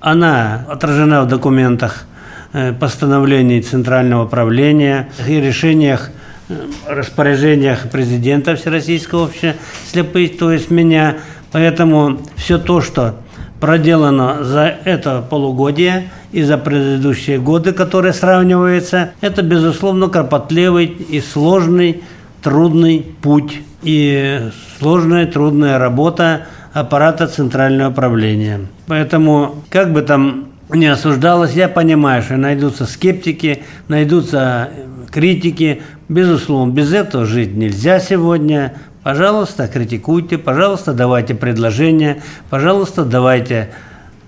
она 0.00 0.64
отражена 0.68 1.22
в 1.22 1.28
документах 1.28 2.06
э, 2.52 2.72
постановлений 2.72 3.60
Центрального 3.62 4.26
правления 4.26 5.08
и 5.26 5.40
решениях 5.40 6.10
э, 6.48 6.54
распоряжениях 6.86 7.90
президента 7.90 8.54
Всероссийского 8.54 9.24
общества 9.24 9.54
слепых, 9.90 10.38
то 10.38 10.52
есть 10.52 10.70
меня. 10.70 11.16
Поэтому 11.50 12.20
все 12.36 12.58
то, 12.58 12.80
что 12.80 13.16
проделано 13.58 14.44
за 14.44 14.76
это 14.84 15.24
полугодие 15.28 16.10
и 16.30 16.42
за 16.42 16.58
предыдущие 16.58 17.38
годы, 17.38 17.72
которые 17.72 18.12
сравниваются, 18.12 19.10
это, 19.20 19.42
безусловно, 19.42 20.08
кропотливый 20.08 20.86
и 20.86 21.20
сложный 21.20 22.02
трудный 22.42 23.04
путь 23.22 23.60
и 23.82 24.50
сложная, 24.78 25.26
трудная 25.26 25.78
работа 25.78 26.46
аппарата 26.72 27.26
центрального 27.26 27.92
правления. 27.92 28.60
Поэтому, 28.86 29.56
как 29.70 29.92
бы 29.92 30.02
там 30.02 30.48
не 30.70 30.86
осуждалось, 30.86 31.54
я 31.54 31.68
понимаю, 31.68 32.22
что 32.22 32.36
найдутся 32.36 32.86
скептики, 32.86 33.62
найдутся 33.88 34.70
критики. 35.10 35.82
Безусловно, 36.08 36.72
без 36.72 36.92
этого 36.92 37.24
жить 37.24 37.54
нельзя 37.54 38.00
сегодня. 38.00 38.74
Пожалуйста, 39.02 39.68
критикуйте, 39.68 40.36
пожалуйста, 40.36 40.92
давайте 40.92 41.34
предложения, 41.34 42.22
пожалуйста, 42.50 43.04
давайте 43.04 43.70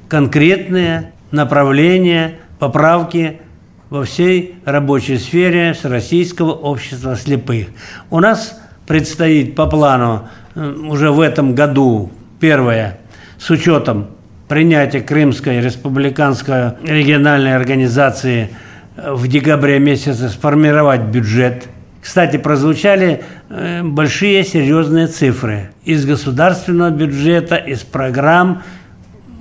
конкретные 0.09 1.13
направления, 1.31 2.37
поправки– 2.59 3.41
во 3.91 4.05
всей 4.05 4.55
рабочей 4.65 5.19
сфере 5.19 5.73
Всероссийского 5.73 6.53
общества 6.53 7.17
слепых. 7.17 7.67
У 8.09 8.21
нас 8.21 8.59
предстоит 8.87 9.57
по 9.57 9.67
плану 9.67 10.29
э, 10.55 10.73
уже 10.89 11.11
в 11.11 11.21
этом 11.21 11.55
году 11.55 12.11
первое, 12.39 13.01
с 13.37 13.51
учетом 13.51 14.07
принятия 14.49 15.01
Крымской 15.01 15.61
республиканской 15.61 16.73
региональной 16.85 17.55
организации 17.57 18.51
э, 18.97 19.13
в 19.13 19.27
декабре 19.27 19.81
месяце 19.81 20.29
сформировать 20.29 21.03
бюджет. 21.03 21.69
Кстати, 22.01 22.37
прозвучали 22.37 23.25
э, 23.49 23.83
большие 23.83 24.45
серьезные 24.45 25.09
цифры 25.09 25.71
из 25.85 26.07
государственного 26.07 26.91
бюджета, 26.91 27.57
из 27.57 27.81
программ. 27.81 28.63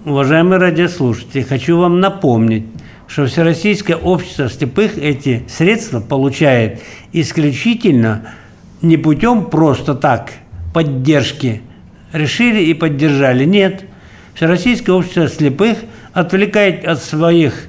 Уважаемые 0.05 0.59
радиослушатели, 0.59 1.43
хочу 1.43 1.77
вам 1.77 1.99
напомнить, 1.99 2.65
что 3.09 3.25
Всероссийское 3.25 3.97
общество 3.97 4.47
слепых 4.47 4.97
эти 4.97 5.43
средства 5.49 5.99
получает 5.99 6.81
исключительно 7.11 8.35
не 8.83 8.97
путем 8.97 9.45
просто 9.45 9.95
так 9.95 10.31
поддержки. 10.73 11.63
Решили 12.13 12.61
и 12.61 12.73
поддержали. 12.75 13.45
Нет. 13.45 13.85
Всероссийское 14.35 14.95
общество 14.95 15.27
слепых 15.27 15.79
отвлекает 16.13 16.85
от 16.85 17.03
своих 17.03 17.67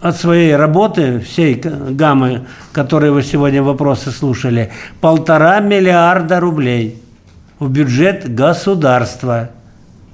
от 0.00 0.16
своей 0.16 0.56
работы, 0.56 1.20
всей 1.20 1.54
гаммы, 1.54 2.46
которые 2.72 3.12
вы 3.12 3.22
сегодня 3.22 3.62
вопросы 3.62 4.10
слушали, 4.10 4.70
полтора 5.02 5.60
миллиарда 5.60 6.40
рублей 6.40 7.02
в 7.58 7.70
бюджет 7.70 8.34
государства. 8.34 9.50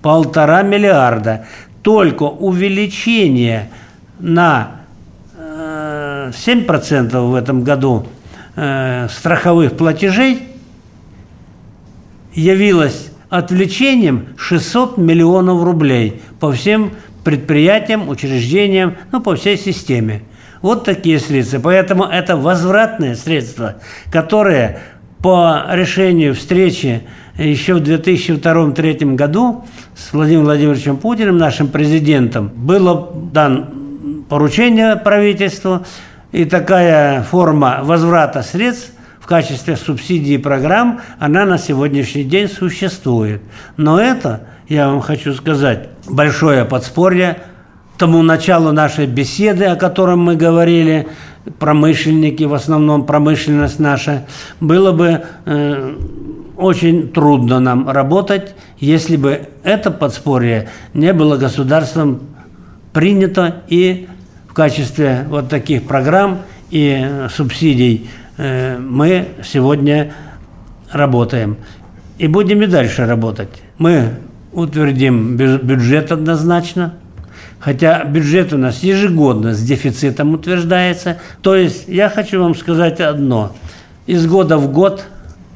Полтора 0.03 0.63
миллиарда. 0.63 1.47
Только 1.83 2.25
увеличение 2.25 3.71
на 4.19 4.81
7% 5.37 7.11
э, 7.13 7.21
в 7.21 7.35
этом 7.35 7.63
году 7.63 8.07
э, 8.57 9.09
страховых 9.11 9.77
платежей 9.77 10.43
явилось 12.33 13.11
отвлечением 13.29 14.29
600 14.37 14.99
миллионов 14.99 15.65
рублей 15.65 16.23
по 16.41 16.53
всем 16.53 16.93
предприятиям, 17.25 18.09
учреждениям, 18.09 18.95
ну, 19.11 19.21
по 19.21 19.35
всей 19.35 19.59
системе. 19.59 20.23
Вот 20.63 20.85
такие 20.85 21.19
средства. 21.19 21.59
Поэтому 21.59 22.05
это 22.05 22.37
возвратные 22.37 23.17
средства, 23.17 23.77
которые 24.13 24.81
по 25.21 25.65
решению 25.71 26.35
встречи 26.35 27.03
еще 27.37 27.75
в 27.75 27.83
2002-2003 27.83 29.15
году 29.17 29.65
с 29.95 30.13
Владимиром 30.13 30.45
Владимировичем 30.45 30.97
Путиным, 30.97 31.37
нашим 31.37 31.69
президентом, 31.69 32.51
было 32.55 33.13
дан 33.33 33.86
поручение 34.29 34.97
правительству, 34.97 35.85
и 36.33 36.45
такая 36.45 37.23
форма 37.23 37.81
возврата 37.83 38.43
средств 38.43 38.93
в 39.21 39.27
качестве 39.27 39.77
субсидии 39.77 40.37
программ, 40.37 41.01
она 41.19 41.45
на 41.45 41.59
сегодняшний 41.59 42.25
день 42.25 42.49
существует. 42.49 43.43
Но 43.77 44.01
это, 44.01 44.43
я 44.69 44.89
вам 44.89 45.01
хочу 45.01 45.35
сказать, 45.35 45.89
большое 46.09 46.65
подспорье 46.65 47.39
тому 47.99 48.23
началу 48.23 48.73
нашей 48.73 49.07
беседы, 49.07 49.65
о 49.65 49.77
котором 49.77 50.21
мы 50.21 50.37
говорили, 50.37 51.09
промышленники, 51.59 52.45
в 52.45 52.55
основном 52.55 53.07
промышленность 53.07 53.79
наша, 53.79 54.27
было 54.61 54.93
бы 54.93 55.23
э, 55.45 55.97
очень 56.57 57.09
трудно 57.09 57.61
нам 57.61 57.89
работать, 57.89 58.55
если 58.79 59.17
бы 59.17 59.49
это 59.65 59.91
подспорье 59.91 60.69
не 60.93 61.13
было 61.13 61.37
государством 61.37 62.21
принято 62.93 63.63
и 63.69 64.09
качестве 64.57 65.27
вот 65.29 65.49
таких 65.49 65.85
программ 65.85 66.43
и 66.71 67.27
субсидий 67.31 68.09
Э, 68.39 68.79
мы 68.79 69.29
сегодня 69.45 70.13
работаем. 70.91 71.57
И 72.19 72.27
будем 72.29 72.63
и 72.63 72.67
дальше 72.67 73.07
работать. 73.07 73.49
Мы 73.79 74.15
утвердим 74.53 75.37
бюджет 75.37 76.13
однозначно, 76.13 76.95
хотя 77.59 78.05
бюджет 78.05 78.53
у 78.53 78.59
нас 78.59 78.83
ежегодно 78.83 79.55
с 79.55 79.61
дефицитом 79.61 80.35
утверждается. 80.35 81.19
То 81.43 81.57
есть 81.57 81.89
я 81.89 82.09
хочу 82.09 82.43
вам 82.43 82.55
сказать 82.55 83.01
одно. 83.01 83.55
Из 84.07 84.27
года 84.27 84.57
в 84.57 84.71
год 84.71 85.05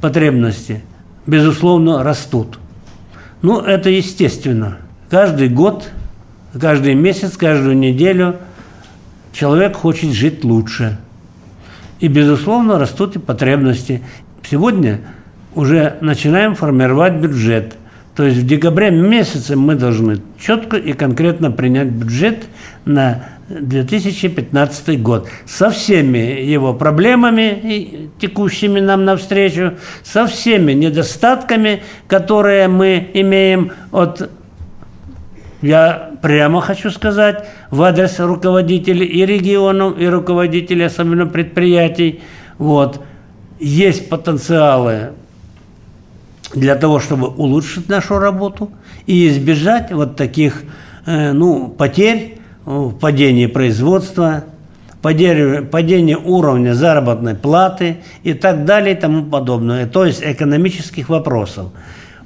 потребности, 0.00 0.82
безусловно, 1.26 2.02
растут. 2.02 2.58
Ну, 3.42 3.60
это 3.60 3.90
естественно. 3.90 4.78
Каждый 5.08 5.48
год, 5.48 5.88
каждый 6.58 6.94
месяц, 6.94 7.36
каждую 7.36 7.76
неделю 7.76 8.36
человек 9.32 9.76
хочет 9.76 10.10
жить 10.10 10.44
лучше– 10.44 10.98
и, 12.00 12.08
безусловно, 12.08 12.78
растут 12.78 13.16
и 13.16 13.18
потребности. 13.18 14.02
Сегодня 14.50 15.00
уже 15.54 15.96
начинаем 16.00 16.54
формировать 16.54 17.14
бюджет. 17.14 17.76
То 18.16 18.24
есть 18.24 18.38
в 18.38 18.46
декабре 18.46 18.90
месяце 18.90 19.54
мы 19.54 19.74
должны 19.74 20.20
четко 20.38 20.76
и 20.76 20.94
конкретно 20.94 21.50
принять 21.50 21.88
бюджет 21.88 22.46
на 22.84 23.24
2015 23.48 25.00
год 25.02 25.28
со 25.46 25.70
всеми 25.70 26.18
его 26.18 26.72
проблемами, 26.72 28.10
текущими 28.18 28.80
нам 28.80 29.04
навстречу, 29.04 29.74
со 30.02 30.26
всеми 30.26 30.72
недостатками, 30.72 31.82
которые 32.08 32.68
мы 32.68 33.10
имеем 33.12 33.72
от 33.92 34.30
я 35.62 36.09
прямо 36.22 36.60
хочу 36.60 36.90
сказать 36.90 37.46
в 37.70 37.82
адрес 37.82 38.18
руководителей 38.18 39.06
и 39.06 39.24
регионов, 39.26 39.98
и 39.98 40.06
руководителей, 40.06 40.84
особенно 40.84 41.26
предприятий, 41.26 42.20
вот, 42.58 43.00
есть 43.58 44.08
потенциалы 44.08 45.12
для 46.54 46.74
того, 46.76 46.98
чтобы 46.98 47.28
улучшить 47.28 47.88
нашу 47.88 48.18
работу 48.18 48.70
и 49.06 49.28
избежать 49.28 49.92
вот 49.92 50.16
таких 50.16 50.62
э, 51.06 51.32
ну, 51.32 51.68
потерь, 51.68 52.38
падения 53.00 53.48
производства, 53.48 54.44
падения 55.02 56.16
уровня 56.16 56.74
заработной 56.74 57.34
платы 57.34 57.98
и 58.22 58.34
так 58.34 58.64
далее 58.64 58.94
и 58.94 58.98
тому 58.98 59.24
подобное, 59.24 59.86
то 59.86 60.04
есть 60.04 60.22
экономических 60.22 61.08
вопросов. 61.08 61.72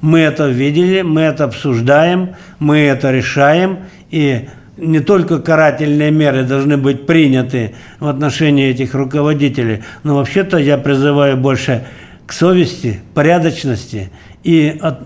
Мы 0.05 0.19
это 0.19 0.49
видели, 0.49 1.01
мы 1.01 1.23
это 1.23 1.45
обсуждаем, 1.45 2.35
мы 2.59 2.81
это 2.81 3.11
решаем, 3.11 3.79
и 4.11 4.51
не 4.77 5.01
только 5.01 5.39
карательные 5.39 6.11
меры 6.11 6.45
должны 6.45 6.77
быть 6.77 7.07
приняты 7.07 7.75
в 8.01 8.09
отношении 8.09 8.69
этих 8.69 8.93
руководителей, 8.93 9.83
но 10.03 10.17
вообще-то 10.17 10.59
я 10.59 10.77
призываю 10.77 11.39
больше 11.39 11.87
к 12.27 12.35
совести, 12.35 13.01
порядочности 13.15 14.11
и 14.43 14.77
от 14.79 14.99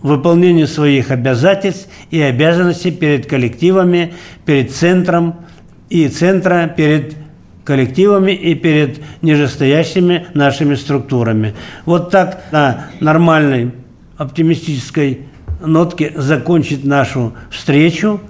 выполнению 0.00 0.68
своих 0.68 1.10
обязательств 1.10 1.88
и 2.12 2.20
обязанностей 2.20 2.92
перед 2.92 3.26
коллективами, 3.26 4.14
перед 4.46 4.70
центром 4.70 5.40
и 5.88 6.06
центра 6.06 6.68
перед 6.68 7.16
коллективами 7.64 8.30
и 8.30 8.54
перед 8.54 9.00
нижестоящими 9.22 10.28
нашими 10.34 10.76
структурами. 10.76 11.56
Вот 11.84 12.12
так 12.12 12.44
на 12.52 12.90
нормальной 13.00 13.72
оптимистической 14.20 15.22
нотке 15.62 16.12
закончить 16.14 16.84
нашу 16.84 17.32
встречу. 17.50 18.20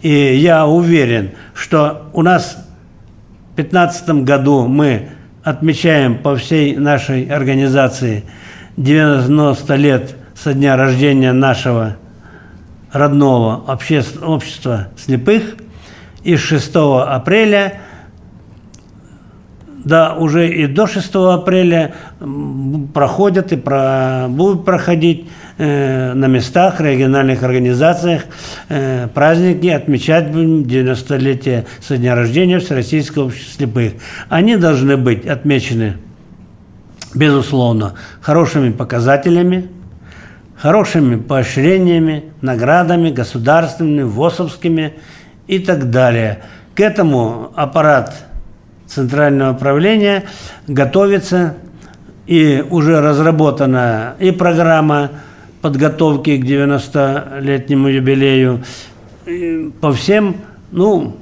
И 0.00 0.36
я 0.36 0.64
уверен, 0.64 1.32
что 1.54 2.08
у 2.12 2.22
нас 2.22 2.52
в 3.52 3.56
2015 3.56 4.10
году 4.22 4.68
мы 4.68 5.08
отмечаем 5.42 6.18
по 6.18 6.36
всей 6.36 6.76
нашей 6.76 7.24
организации 7.24 8.22
90 8.76 9.74
лет 9.74 10.14
со 10.36 10.54
дня 10.54 10.76
рождения 10.76 11.32
нашего 11.32 11.96
родного 12.92 13.64
общества 14.22 14.88
слепых. 14.96 15.56
И 16.22 16.36
6 16.36 16.70
апреля 16.76 17.80
да, 19.84 20.14
уже 20.14 20.48
и 20.48 20.66
до 20.66 20.86
6 20.86 21.14
апреля 21.14 21.94
проходят 22.92 23.52
и 23.52 23.56
про, 23.56 24.26
будут 24.28 24.64
проходить 24.64 25.28
на 25.60 26.26
местах, 26.26 26.80
региональных 26.80 27.42
организациях 27.42 28.22
э, 28.68 29.08
праздники, 29.12 29.66
отмечать 29.66 30.30
будем 30.30 30.62
90-летие 30.62 31.66
со 31.80 31.98
дня 31.98 32.14
рождения 32.14 32.60
Всероссийского 32.60 33.26
общества 33.26 33.56
слепых. 33.56 33.92
Они 34.30 34.56
должны 34.56 34.96
быть 34.96 35.26
отмечены, 35.26 35.98
безусловно, 37.14 37.94
хорошими 38.22 38.70
показателями, 38.70 39.68
хорошими 40.56 41.16
поощрениями, 41.16 42.24
наградами 42.40 43.10
государственными, 43.10 44.04
ВОСовскими 44.04 44.94
и 45.46 45.58
так 45.58 45.90
далее. 45.90 46.38
К 46.74 46.80
этому 46.80 47.52
аппарат 47.54 48.14
центрального 48.86 49.52
правления 49.52 50.24
готовится 50.66 51.56
и 52.26 52.64
уже 52.70 53.00
разработана 53.00 54.14
и 54.18 54.30
программа 54.30 55.10
подготовки 55.60 56.36
к 56.36 56.44
90-летнему 56.44 57.88
юбилею. 57.88 58.64
По 59.80 59.92
всем, 59.92 60.36
ну, 60.70 61.16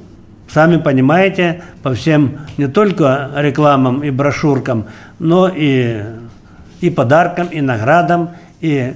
сами 0.49 0.77
понимаете, 0.77 1.63
по 1.83 1.95
всем 1.95 2.39
не 2.57 2.69
только 2.69 3.31
рекламам 3.37 4.03
и 4.03 4.11
брошюркам, 4.11 4.87
но 5.19 5.49
и, 5.49 6.03
и 6.81 6.91
подаркам, 6.91 7.49
и 7.49 7.61
наградам, 7.61 8.31
и 8.61 8.95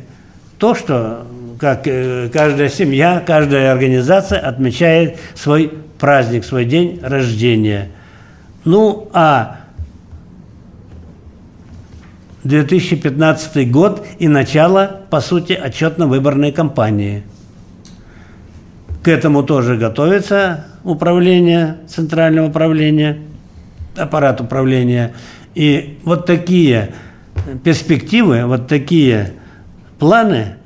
то, 0.58 0.74
что 0.74 1.26
как 1.58 1.86
э, 1.86 2.28
каждая 2.32 2.68
семья, 2.68 3.22
каждая 3.24 3.72
организация 3.72 4.40
отмечает 4.40 5.18
свой 5.34 5.72
праздник, 5.98 6.44
свой 6.44 6.64
день 6.64 7.00
рождения– 7.02 7.88
ну, 8.64 9.08
а 9.12 9.61
2015 12.44 13.70
год 13.70 14.06
и 14.18 14.28
начало, 14.28 15.02
по 15.10 15.20
сути, 15.20 15.52
отчетно-выборной 15.52 16.52
кампании. 16.52 17.22
К 19.02 19.08
этому 19.08 19.42
тоже 19.42 19.76
готовится 19.76 20.66
управление, 20.84 21.78
центральное 21.88 22.46
управление, 22.46 23.20
аппарат 23.96 24.40
управления. 24.40 25.14
И 25.54 25.98
вот 26.04 26.26
такие 26.26 26.94
перспективы, 27.64 28.46
вот 28.46 28.68
такие 28.68 29.34
планы 29.98 30.56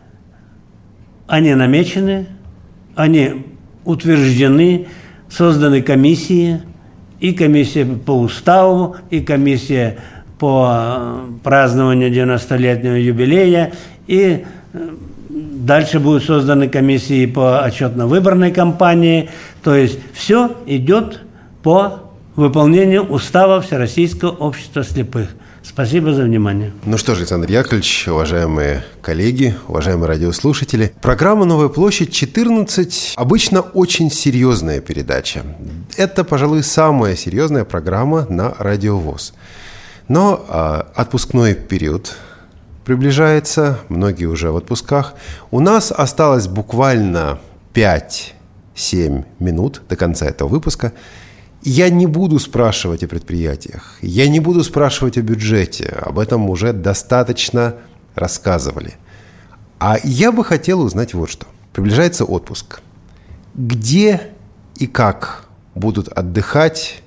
они 1.27 1.55
намечены, 1.55 2.27
они 2.95 3.47
утверждены, 3.85 4.87
созданы 5.29 5.83
комиссии, 5.83 6.63
и 7.21 7.33
комиссия 7.33 7.85
по 7.85 8.13
уставу, 8.13 8.97
и 9.11 9.21
комиссия 9.21 9.99
по 10.39 10.69
э, 10.71 11.27
празднованию 11.43 12.11
90-летнего 12.11 12.95
юбилея, 12.95 13.73
и 14.07 14.45
э, 14.73 14.89
дальше 15.29 15.99
будут 16.01 16.25
созданы 16.25 16.69
комиссии 16.69 17.27
по 17.27 17.65
отчетно-выборной 17.65 18.53
кампании. 18.53 19.31
То 19.63 19.75
есть 19.75 19.99
все 20.13 20.57
идет 20.67 21.23
по 21.63 22.01
выполнению 22.37 23.03
устава 23.03 23.61
Всероссийского 23.61 24.31
общества 24.31 24.85
слепых. 24.85 25.31
Спасибо 25.63 26.13
за 26.15 26.23
внимание. 26.23 26.73
Ну 26.85 26.97
что 26.97 27.15
ж, 27.15 27.19
Александр 27.19 27.51
Яковлевич, 27.51 28.07
уважаемые 28.07 28.85
коллеги, 29.03 29.57
уважаемые 29.67 30.07
радиослушатели, 30.07 30.95
программа 31.03 31.45
«Новая 31.45 31.69
площадь 31.69 32.11
14» 32.11 33.15
обычно 33.17 33.63
очень 33.63 34.11
серьезная 34.11 34.81
передача. 34.81 35.43
Это, 35.97 36.23
пожалуй, 36.23 36.63
самая 36.63 37.17
серьезная 37.17 37.65
программа 37.65 38.27
на 38.31 38.55
радиовоз. 38.59 39.35
Но 40.09 40.45
а, 40.49 40.91
отпускной 40.95 41.55
период 41.55 42.17
приближается, 42.85 43.81
многие 43.89 44.27
уже 44.27 44.51
в 44.53 44.57
отпусках. 44.57 45.15
У 45.51 45.61
нас 45.61 45.91
осталось 45.91 46.47
буквально 46.47 47.39
5-7 47.75 49.25
минут 49.41 49.83
до 49.89 49.97
конца 49.97 50.27
этого 50.27 50.49
выпуска– 50.49 50.93
я 51.69 51.91
не 51.91 52.07
буду 52.07 52.39
спрашивать 52.39 53.03
о 53.03 53.09
предприятиях, 53.09 53.99
я 54.01 54.29
не 54.29 54.39
буду 54.39 54.63
спрашивать 54.63 55.19
о 55.19 55.23
бюджете, 55.23 55.87
об 56.01 56.21
этом 56.21 56.49
уже 56.49 56.73
достаточно 56.73 57.75
рассказывали. 58.15 58.95
А 59.81 59.97
я 60.05 60.31
бы 60.31 60.45
хотел 60.45 60.81
узнать 60.81 61.13
вот 61.13 61.29
что. 61.29 61.47
Приближается 61.73 62.25
отпуск. 62.25 62.83
Где 63.55 64.31
и 64.77 64.87
как 64.87 65.47
будут 65.75 66.07
отдыхать 66.07 67.03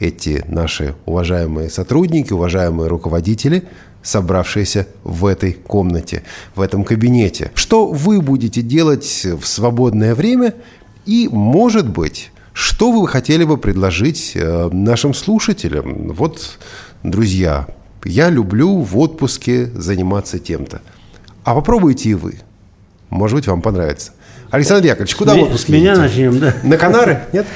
эти 0.00 0.44
наши 0.48 0.94
уважаемые 1.06 1.70
сотрудники, 1.70 2.32
уважаемые 2.32 2.88
руководители, 2.88 3.64
собравшиеся 4.02 4.88
в 5.04 5.26
этой 5.26 5.52
комнате, 5.52 6.22
в 6.54 6.60
этом 6.60 6.82
кабинете? 6.84 7.52
Что 7.54 7.86
вы 7.86 8.20
будете 8.20 8.62
делать 8.62 9.26
в 9.40 9.46
свободное 9.46 10.14
время? 10.14 10.54
И, 11.06 11.28
может 11.30 11.88
быть, 11.88 12.32
что 12.52 12.90
вы 12.90 13.06
хотели 13.06 13.44
бы 13.44 13.58
предложить 13.58 14.32
э, 14.34 14.68
нашим 14.72 15.14
слушателям? 15.14 16.08
Вот, 16.12 16.58
друзья, 17.02 17.68
я 18.04 18.30
люблю 18.30 18.80
в 18.80 18.98
отпуске 18.98 19.66
заниматься 19.66 20.38
тем-то. 20.38 20.80
А 21.44 21.54
попробуйте 21.54 22.10
и 22.10 22.14
вы. 22.14 22.40
Может 23.10 23.36
быть, 23.36 23.46
вам 23.46 23.60
понравится. 23.60 24.12
Александр 24.50 24.86
Яковлевич, 24.88 25.14
куда 25.14 25.34
в 25.34 25.42
отпуск 25.42 25.68
меня 25.68 25.96
начнем, 25.96 26.38
да. 26.38 26.54
На 26.62 26.76
Канары? 26.76 27.20
Нет? 27.32 27.46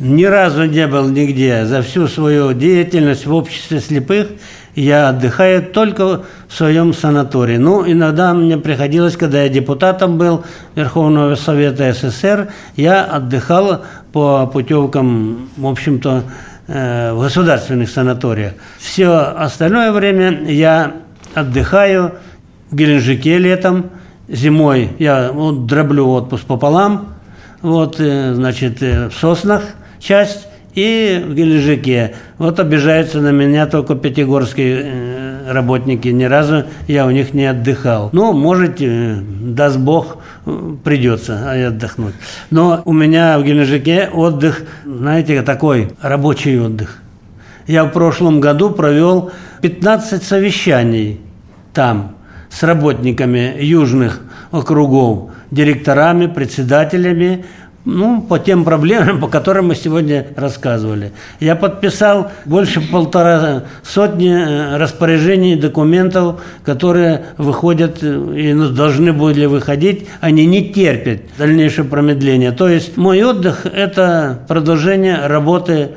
Ни 0.00 0.24
разу 0.24 0.64
не 0.64 0.86
был 0.86 1.08
нигде. 1.10 1.66
За 1.66 1.82
всю 1.82 2.08
свою 2.08 2.54
деятельность 2.54 3.26
в 3.26 3.34
обществе 3.34 3.80
слепых 3.80 4.28
я 4.74 5.10
отдыхаю 5.10 5.62
только 5.62 6.22
в 6.48 6.54
своем 6.54 6.94
санатории. 6.94 7.58
Ну, 7.58 7.84
иногда 7.86 8.32
мне 8.32 8.56
приходилось, 8.56 9.18
когда 9.18 9.42
я 9.42 9.50
депутатом 9.50 10.16
был 10.16 10.42
Верховного 10.74 11.34
Совета 11.34 11.92
СССР, 11.92 12.48
я 12.76 13.04
отдыхал 13.04 13.82
по 14.12 14.46
путевкам, 14.46 15.50
в 15.58 15.66
общем-то, 15.66 16.24
э, 16.66 17.12
в 17.12 17.20
государственных 17.20 17.90
санаториях. 17.90 18.54
Все 18.78 19.10
остальное 19.10 19.92
время 19.92 20.44
я 20.50 20.94
отдыхаю 21.34 22.12
в 22.70 22.74
Геленджике 22.74 23.36
летом, 23.36 23.90
зимой 24.28 24.92
я 24.98 25.30
вот, 25.30 25.66
дроблю 25.66 26.08
отпуск 26.08 26.44
пополам, 26.46 27.08
вот, 27.60 27.96
э, 27.98 28.32
значит, 28.32 28.82
э, 28.82 29.10
в 29.10 29.14
Соснах 29.14 29.62
часть, 30.00 30.48
и 30.74 31.22
в 31.26 31.34
Геленджике. 31.34 32.14
Вот 32.38 32.60
обижаются 32.60 33.20
на 33.20 33.30
меня 33.30 33.66
только 33.66 33.94
пятигорские 33.96 34.82
э, 34.84 35.52
работники. 35.52 36.08
Ни 36.08 36.24
разу 36.24 36.64
я 36.86 37.06
у 37.06 37.10
них 37.10 37.34
не 37.34 37.46
отдыхал. 37.46 38.10
Ну, 38.12 38.32
может, 38.32 38.80
э, 38.80 39.16
даст 39.20 39.78
Бог, 39.78 40.18
э, 40.46 40.74
придется 40.84 41.66
отдохнуть. 41.66 42.14
Но 42.50 42.82
у 42.84 42.92
меня 42.92 43.38
в 43.38 43.44
Геленджике 43.44 44.10
отдых, 44.12 44.62
знаете, 44.84 45.42
такой 45.42 45.92
рабочий 46.00 46.58
отдых. 46.58 46.98
Я 47.66 47.84
в 47.84 47.90
прошлом 47.90 48.40
году 48.40 48.70
провел 48.70 49.32
15 49.62 50.22
совещаний 50.22 51.20
там 51.72 52.16
с 52.48 52.62
работниками 52.62 53.56
южных 53.60 54.20
округов, 54.50 55.30
директорами, 55.50 56.26
председателями, 56.26 57.44
ну, 57.84 58.20
по 58.20 58.38
тем 58.38 58.64
проблемам, 58.64 59.20
по 59.20 59.28
которым 59.28 59.68
мы 59.68 59.74
сегодня 59.74 60.26
рассказывали. 60.36 61.12
Я 61.40 61.56
подписал 61.56 62.30
больше 62.44 62.80
полтора 62.80 63.64
сотни 63.82 64.30
э, 64.30 64.76
распоряжений, 64.76 65.56
документов, 65.56 66.42
которые 66.64 67.24
выходят 67.38 67.98
э, 68.02 68.36
и 68.36 68.54
должны 68.74 69.12
были 69.12 69.46
выходить, 69.46 70.08
они 70.20 70.44
не 70.46 70.72
терпят 70.72 71.22
дальнейшее 71.38 71.86
промедление. 71.86 72.52
То 72.52 72.68
есть 72.68 72.96
мой 72.96 73.22
отдых– 73.22 73.64
это 73.74 74.40
продолжение 74.46 75.26
работы 75.26 75.92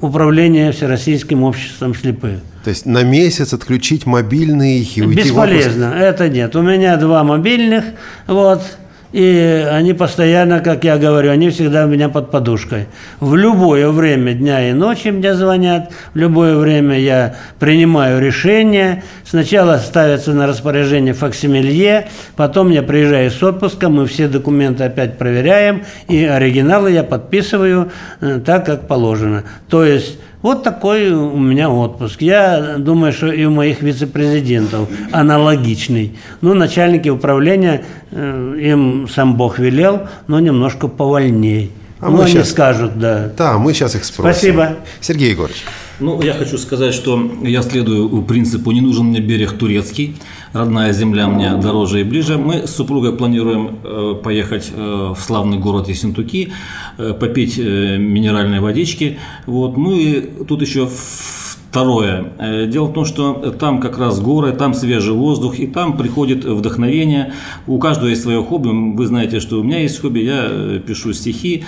управления 0.00 0.72
Всероссийским 0.72 1.42
обществом 1.42 1.94
слепых. 1.94 2.38
То 2.64 2.70
есть 2.70 2.86
на 2.86 3.02
месяц 3.02 3.52
отключить 3.52 4.06
мобильный 4.06 4.80
и 4.80 5.02
уйти 5.02 5.22
Бесполезно, 5.22 5.94
это 5.98 6.28
нет. 6.28 6.54
У 6.56 6.62
меня 6.62 6.96
два 6.96 7.24
мобильных, 7.24 7.84
вот, 8.26 8.62
и 9.12 9.66
они 9.70 9.94
постоянно, 9.94 10.60
как 10.60 10.84
я 10.84 10.98
говорю, 10.98 11.30
они 11.30 11.48
всегда 11.50 11.84
у 11.84 11.88
меня 11.88 12.08
под 12.08 12.30
подушкой. 12.30 12.88
В 13.20 13.36
любое 13.36 13.88
время 13.88 14.34
дня 14.34 14.68
и 14.68 14.72
ночи 14.72 15.08
мне 15.08 15.34
звонят, 15.34 15.92
в 16.12 16.18
любое 16.18 16.56
время 16.56 16.98
я 16.98 17.36
принимаю 17.58 18.20
решение. 18.20 19.02
Сначала 19.28 19.76
ставятся 19.76 20.32
на 20.32 20.46
распоряжение 20.46 21.12
факсимилье, 21.12 22.08
потом 22.34 22.70
я 22.70 22.82
приезжаю 22.82 23.30
с 23.30 23.42
отпуска, 23.42 23.90
мы 23.90 24.06
все 24.06 24.26
документы 24.26 24.84
опять 24.84 25.18
проверяем, 25.18 25.84
и 26.08 26.24
оригиналы 26.24 26.92
я 26.92 27.04
подписываю 27.04 27.92
э, 28.22 28.40
так, 28.42 28.64
как 28.64 28.88
положено. 28.88 29.44
То 29.68 29.84
есть 29.84 30.18
вот 30.40 30.62
такой 30.62 31.10
у 31.10 31.36
меня 31.36 31.68
отпуск. 31.68 32.22
Я 32.22 32.76
думаю, 32.78 33.12
что 33.12 33.30
и 33.30 33.44
у 33.44 33.50
моих 33.50 33.82
вице-президентов 33.82 34.88
аналогичный. 35.12 36.16
Ну, 36.40 36.54
начальники 36.54 37.10
управления, 37.10 37.84
э, 38.10 38.56
им 38.58 39.08
сам 39.14 39.36
Бог 39.36 39.58
велел, 39.58 40.08
но 40.26 40.40
немножко 40.40 40.88
повольней. 40.88 41.70
А 42.00 42.08
ну, 42.08 42.16
мы 42.16 42.28
сейчас... 42.28 42.50
скажут, 42.50 42.98
да. 42.98 43.30
Да, 43.36 43.58
мы 43.58 43.74
сейчас 43.74 43.94
их 43.94 44.06
спросим. 44.06 44.32
Спасибо. 44.32 44.76
Сергей 45.02 45.32
Егорович. 45.32 45.64
Ну, 46.00 46.22
я 46.22 46.32
хочу 46.32 46.58
сказать, 46.58 46.94
что 46.94 47.20
я 47.42 47.60
следую 47.62 48.22
принципу 48.22 48.70
«не 48.70 48.80
нужен 48.80 49.06
мне 49.06 49.18
берег 49.18 49.58
турецкий», 49.58 50.14
родная 50.52 50.92
земля 50.92 51.26
мне 51.26 51.56
дороже 51.56 52.02
и 52.02 52.04
ближе. 52.04 52.38
Мы 52.38 52.68
с 52.68 52.70
супругой 52.76 53.16
планируем 53.16 53.78
э, 53.82 54.14
поехать 54.22 54.70
э, 54.72 55.14
в 55.16 55.20
славный 55.20 55.58
город 55.58 55.88
Ессентуки, 55.88 56.52
э, 56.98 57.14
попить 57.14 57.58
минеральной 57.58 58.60
водички. 58.60 59.18
Вот. 59.46 59.76
Ну 59.76 59.92
и 59.96 60.20
тут 60.44 60.62
еще 60.62 60.88
Второе. 61.70 62.66
Дело 62.68 62.86
в 62.86 62.94
том, 62.94 63.04
что 63.04 63.34
там 63.60 63.78
как 63.78 63.98
раз 63.98 64.20
горы, 64.20 64.52
там 64.52 64.72
свежий 64.72 65.12
воздух, 65.12 65.58
и 65.58 65.66
там 65.66 65.98
приходит 65.98 66.46
вдохновение. 66.46 67.34
У 67.66 67.78
каждого 67.78 68.08
есть 68.08 68.22
свое 68.22 68.42
хобби. 68.42 68.68
Вы 68.68 69.06
знаете, 69.06 69.38
что 69.38 69.60
у 69.60 69.62
меня 69.62 69.80
есть 69.80 70.00
хобби, 70.00 70.20
я 70.20 70.78
пишу 70.78 71.12
стихи. 71.12 71.66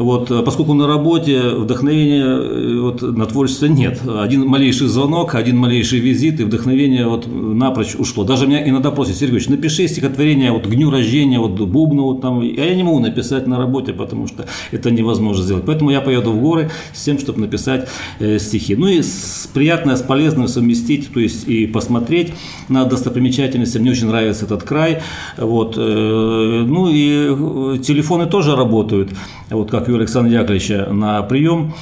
Вот, 0.00 0.30
э, 0.30 0.42
поскольку 0.42 0.72
на 0.72 0.86
работе 0.86 1.50
вдохновения 1.50 2.24
э, 2.24 2.80
вот, 2.80 3.02
на 3.02 3.26
творчество 3.26 3.66
нет. 3.66 4.00
Один 4.08 4.46
малейший 4.46 4.88
звонок, 4.88 5.34
один 5.34 5.58
малейший 5.58 6.00
визит, 6.00 6.40
и 6.40 6.44
вдохновение 6.44 7.06
вот 7.06 7.26
напрочь 7.28 7.94
ушло. 7.96 8.24
Даже 8.24 8.46
меня 8.46 8.66
иногда 8.66 8.90
просят, 8.90 9.16
Сергеевич, 9.16 9.48
напиши 9.48 9.86
стихотворение 9.88 10.52
вот, 10.52 10.66
к 10.66 10.70
дню 10.70 10.90
рождения, 10.90 11.38
вот 11.38 11.60
Бубну, 11.60 12.04
вот, 12.04 12.22
там, 12.22 12.40
а 12.40 12.44
я 12.44 12.74
не 12.74 12.82
могу 12.82 12.98
написать 12.98 13.46
на 13.46 13.58
работе, 13.58 13.92
потому 13.92 14.26
что 14.26 14.46
это 14.72 14.90
невозможно 14.90 15.44
сделать. 15.44 15.64
Поэтому 15.66 15.90
я 15.90 16.00
поеду 16.00 16.32
в 16.32 16.40
горы 16.40 16.70
с 16.94 17.04
тем, 17.04 17.18
чтобы 17.18 17.40
написать 17.40 17.86
э, 18.20 18.38
стихи. 18.38 18.76
Ну 18.76 18.86
и 18.86 19.02
с, 19.02 19.50
приятное 19.52 19.96
с 19.96 20.02
полезным 20.02 20.48
совместить, 20.48 21.12
то 21.12 21.20
есть 21.20 21.46
и 21.46 21.66
посмотреть 21.66 22.32
на 22.70 22.86
достопримечательности. 22.86 23.76
Мне 23.76 23.90
очень 23.90 24.06
нравится 24.06 24.46
этот 24.46 24.62
край. 24.62 25.02
Вот, 25.36 25.74
э, 25.76 26.64
ну 26.66 26.88
и 26.88 27.76
э, 27.76 27.78
телефоны 27.82 28.24
тоже 28.24 28.56
работают. 28.56 29.10
Вот 29.50 29.70
как 29.70 29.88
у 29.88 29.94
Александра 29.94 30.32
Яковлевича 30.32 30.86
на 30.92 31.22
прием. 31.22 31.74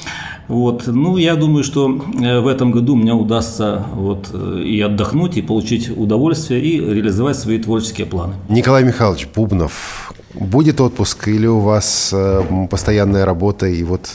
Вот. 0.47 0.87
Ну, 0.87 1.17
я 1.17 1.35
думаю, 1.35 1.63
что 1.63 1.87
э, 2.19 2.39
в 2.39 2.47
этом 2.47 2.71
году 2.71 2.95
мне 2.95 3.13
удастся 3.13 3.85
вот 3.93 4.31
э, 4.33 4.63
и 4.65 4.81
отдохнуть, 4.81 5.37
и 5.37 5.43
получить 5.43 5.95
удовольствие, 5.95 6.61
и 6.61 6.79
реализовать 6.79 7.37
свои 7.37 7.59
творческие 7.59 8.07
планы. 8.07 8.33
Николай 8.49 8.83
Михайлович 8.83 9.27
Бубнов, 9.35 10.11
будет 10.33 10.81
отпуск 10.81 11.27
или 11.27 11.45
у 11.45 11.59
вас 11.59 12.11
э, 12.11 12.41
постоянная 12.71 13.25
работа 13.25 13.67
и 13.67 13.83
вот 13.83 14.09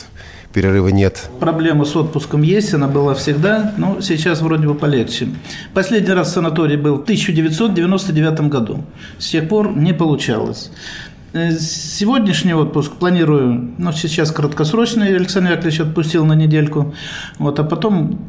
перерыва 0.51 0.89
нет. 0.89 1.29
Проблема 1.39 1.85
с 1.85 1.95
отпуском 1.95 2.41
есть, 2.41 2.73
она 2.73 2.87
была 2.89 3.13
всегда, 3.13 3.73
но 3.77 4.01
сейчас 4.01 4.41
вроде 4.41 4.67
бы 4.67 4.75
полегче. 4.75 5.29
Последний 5.73 6.13
раз 6.13 6.29
в 6.29 6.31
санатории 6.31 6.77
был 6.77 6.97
в 6.97 7.01
1999 7.03 8.41
году. 8.49 8.83
С 9.17 9.29
тех 9.29 9.47
пор 9.47 9.75
не 9.75 9.93
получалось. 9.93 10.71
Э, 11.35 11.51
сегодняшний 11.51 12.53
отпуск 12.53 12.93
планирую, 12.93 13.73
ну, 13.77 13.91
сейчас 13.91 14.31
краткосрочный, 14.31 15.13
Александр 15.17 15.51
Яковлевич 15.51 15.81
отпустил 15.81 16.25
на 16.25 16.31
недельку, 16.31 16.95
вот, 17.39 17.59
а 17.59 17.65
потом 17.65 18.19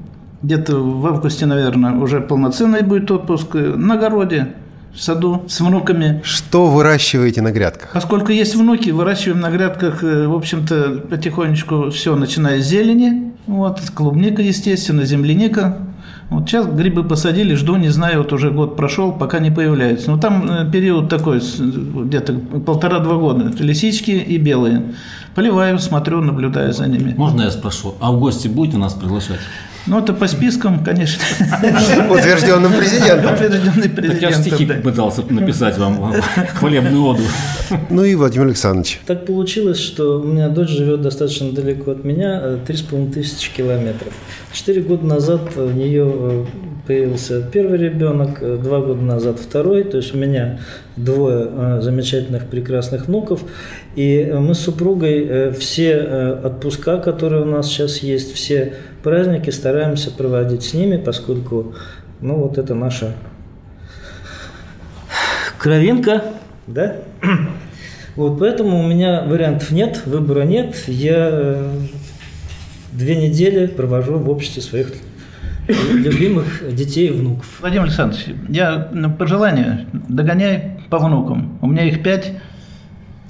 где-то 0.42 0.79
в 0.79 1.07
августе, 1.07 1.47
наверное, 1.47 1.92
уже 1.92 2.21
полноценный 2.21 2.83
будет 2.83 3.09
отпуск 3.12 3.55
на 3.55 3.95
огороде, 3.95 4.55
в 4.92 5.01
саду 5.01 5.45
с 5.47 5.61
внуками. 5.61 6.21
Что 6.25 6.66
выращиваете 6.66 7.42
на 7.42 7.53
грядках? 7.53 7.90
Поскольку 7.92 8.33
есть 8.33 8.57
внуки, 8.57 8.90
выращиваем 8.90 9.38
на 9.40 9.51
грядках, 9.51 10.03
э, 10.03 10.27
в 10.27 10.35
общем-то, 10.35 11.05
потихонечку 11.09 11.90
все, 11.90 12.16
начиная 12.16 12.61
с 12.61 12.64
зелени. 12.64 13.35
Вот, 13.47 13.79
клубника, 13.95 14.42
естественно, 14.42 15.05
земляника. 15.05 15.79
Вот 16.29 16.49
сейчас 16.49 16.67
грибы 16.67 17.05
посадили, 17.05 17.55
жду, 17.55 17.77
не 17.77 17.89
знаю, 17.89 18.19
вот 18.19 18.33
уже 18.33 18.51
год 18.51 18.77
прошел, 18.77 19.12
пока 19.12 19.39
не 19.39 19.53
появляются. 19.53 20.11
Но 20.11 20.19
там 20.19 20.51
э, 20.51 20.71
период 20.71 21.09
такой, 21.09 21.41
где-то 21.41 22.35
полтора-два 22.67 23.17
года. 23.17 23.53
Лисички 23.61 24.11
и 24.11 24.37
белые. 24.37 24.83
Поливаю, 25.37 25.79
смотрю, 25.79 26.21
наблюдаю 26.23 26.73
за 26.73 26.89
ними. 26.89 27.15
Можно 27.17 27.43
я 27.43 27.51
спрошу, 27.51 27.95
а 28.01 28.11
в 28.11 28.19
гости 28.19 28.49
будете 28.49 28.79
нас 28.79 28.95
приглашать? 28.95 29.39
Ну, 29.87 30.01
это 30.01 30.12
по 30.12 30.27
спискам, 30.27 30.83
конечно. 30.85 31.22
Утвержденным 32.11 32.72
президентом. 32.72 33.35
Утвержденный 33.35 33.88
президентом. 33.88 34.31
Я 34.31 34.33
стихи 34.33 34.66
пытался 34.66 35.22
написать 35.31 35.79
вам 35.79 36.14
хвалебную 36.55 37.05
оду. 37.05 37.22
Ну 37.90 38.05
и 38.05 38.14
Владимир 38.14 38.46
Александрович. 38.46 39.01
Так 39.07 39.27
получилось, 39.27 39.79
что 39.81 40.20
у 40.20 40.25
меня 40.25 40.49
дочь 40.49 40.70
живет 40.70 41.03
достаточно 41.03 41.51
далеко 41.51 41.92
от 41.92 42.05
меня, 42.05 42.59
3,5 42.66 43.12
тысячи 43.12 43.53
километров. 43.53 44.12
Четыре 44.53 44.83
года 44.83 45.05
назад 45.05 45.57
у 45.57 45.70
нее 45.70 46.07
э, 46.07 46.44
появился 46.87 47.42
первый 47.42 47.79
ребенок, 47.79 48.38
э, 48.40 48.57
два 48.57 48.81
года 48.81 49.03
назад 49.03 49.38
второй, 49.38 49.85
то 49.85 49.96
есть 49.96 50.14
у 50.14 50.18
меня 50.18 50.61
двое 50.96 51.49
э, 51.51 51.79
замечательных, 51.83 52.46
прекрасных 52.46 53.07
внуков. 53.07 53.42
И 53.94 54.33
мы 54.33 54.55
с 54.55 54.61
супругой 54.61 55.53
все 55.53 56.03
отпуска, 56.44 56.99
которые 56.99 57.42
у 57.42 57.46
нас 57.46 57.66
сейчас 57.68 57.99
есть, 57.99 58.35
все 58.35 58.75
праздники 59.03 59.51
стараемся 59.51 60.11
проводить 60.11 60.62
с 60.62 60.75
ними, 60.75 60.96
поскольку, 60.96 61.75
ну, 62.20 62.37
вот 62.37 62.59
это 62.59 62.75
наша 62.75 63.14
кровинка, 65.59 66.22
да? 66.66 66.96
Вот 68.16 68.38
поэтому 68.38 68.81
у 68.81 68.87
меня 68.87 69.25
вариантов 69.25 69.70
нет, 69.70 70.03
выбора 70.07 70.44
нет. 70.44 70.75
Я 70.87 71.29
э, 71.31 71.70
две 72.92 73.14
недели 73.14 73.66
провожу 73.66 74.16
в 74.16 74.31
обществе 74.31 74.62
своих 74.62 74.94
любимых 75.69 76.63
детей 76.75 77.09
и 77.09 77.13
внуков. 77.13 77.47
Владимир 77.61 77.85
Александрович, 77.85 78.27
я 78.49 78.89
на 78.93 79.11
пожелание 79.11 79.87
догоняй 79.93 80.79
по 80.91 80.99
внукам. 80.99 81.59
У 81.61 81.67
меня 81.67 81.85
их 81.85 82.03
пять. 82.03 82.33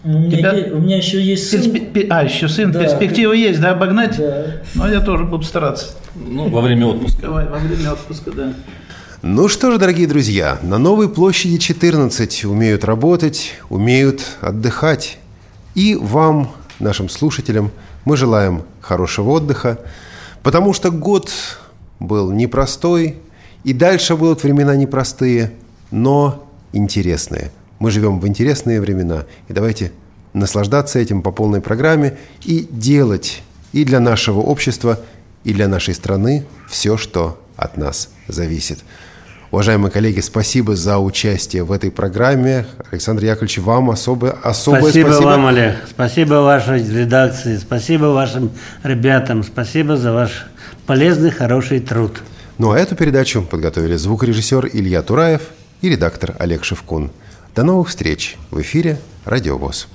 У 0.05 0.09
меня, 0.09 0.37
Тебя... 0.37 0.53
есть, 0.53 0.72
у 0.72 0.79
меня 0.79 0.96
еще 0.99 1.20
есть 1.20 1.51
сын. 1.51 1.62
Перспе... 1.72 2.07
А, 2.11 2.22
еще 2.22 2.49
сын. 2.49 2.70
Да. 2.70 2.83
Перспектива 2.83 3.33
есть, 3.33 3.61
да, 3.61 3.72
обогнать? 3.72 4.16
Да. 4.18 4.62
Но 4.75 4.88
я 4.88 5.01
тоже 5.01 5.25
буду 5.25 5.42
стараться. 5.42 5.96
Ну, 6.14 6.49
во 6.49 6.61
время 6.61 6.87
отпуска. 6.87 7.22
Давай, 7.22 7.46
во 7.46 7.59
время 7.59 7.92
отпуска, 7.92 8.31
да. 8.31 8.53
Ну 9.22 9.49
что 9.49 9.72
же, 9.72 9.79
дорогие 9.79 10.07
друзья, 10.07 10.59
на 10.62 10.79
Новой 10.79 11.09
площади 11.09 11.57
14 11.59 12.44
умеют 12.44 12.85
работать, 12.85 13.55
умеют 13.68 14.22
отдыхать. 14.40 15.18
И 15.75 15.96
вам, 15.96 16.53
нашим 16.79 17.09
слушателям, 17.09 17.72
мы 18.05 18.16
желаем 18.16 18.62
хорошего 18.81 19.31
отдыха, 19.31 19.81
потому 20.44 20.72
что 20.72 20.92
год 20.92 21.33
был 22.00 22.30
непростой, 22.30 23.16
и 23.64 23.72
дальше 23.72 24.16
будут 24.16 24.42
времена 24.42 24.76
непростые, 24.76 25.52
но 25.90 26.48
интересные. 26.72 27.50
Мы 27.78 27.90
живем 27.90 28.20
в 28.20 28.26
интересные 28.26 28.80
времена, 28.80 29.24
и 29.48 29.52
давайте 29.52 29.92
наслаждаться 30.32 30.98
этим 30.98 31.22
по 31.22 31.30
полной 31.30 31.61
программе 31.61 32.16
и 32.44 32.66
делать 32.70 33.42
и 33.72 33.85
для 33.85 34.00
нашего 34.00 34.40
общества, 34.40 35.00
и 35.44 35.52
для 35.52 35.68
нашей 35.68 35.94
страны 35.94 36.44
все, 36.68 36.96
что 36.96 37.40
от 37.56 37.76
нас 37.76 38.11
зависит. 38.28 38.78
Уважаемые 39.50 39.90
коллеги, 39.90 40.20
спасибо 40.20 40.74
за 40.74 40.98
участие 40.98 41.62
в 41.62 41.70
этой 41.70 41.90
программе. 41.90 42.66
Александр 42.90 43.24
Яковлевич, 43.24 43.59
вам 43.59 43.90
особое, 43.90 44.32
особое 44.42 44.82
спасибо. 44.82 45.09
Спасибо 45.09 45.26
вам, 45.26 45.46
Олег. 45.46 45.76
Спасибо 45.88 46.35
вашей 46.35 46.87
редакции. 46.87 47.56
Спасибо 47.56 48.06
вашим 48.06 48.50
ребятам. 48.82 49.44
Спасибо 49.44 49.96
за 49.96 50.12
ваш 50.12 50.46
полезный, 50.87 51.31
хороший 51.31 51.81
труд. 51.81 52.22
Ну 52.59 52.70
а 52.70 52.79
эту 52.79 52.96
передачу 52.96 53.42
подготовили 53.42 53.96
звукорежиссер 53.96 54.70
Илья 54.72 55.03
Тураев 55.03 55.42
и 55.83 55.88
редактор 55.90 56.35
Олег 56.38 56.64
Шевкун. 56.64 57.11
До 57.55 57.64
новых 57.64 57.88
встреч 57.88 58.37
в 58.51 58.61
эфире 58.61 58.99
«Радиовоз». 59.25 59.88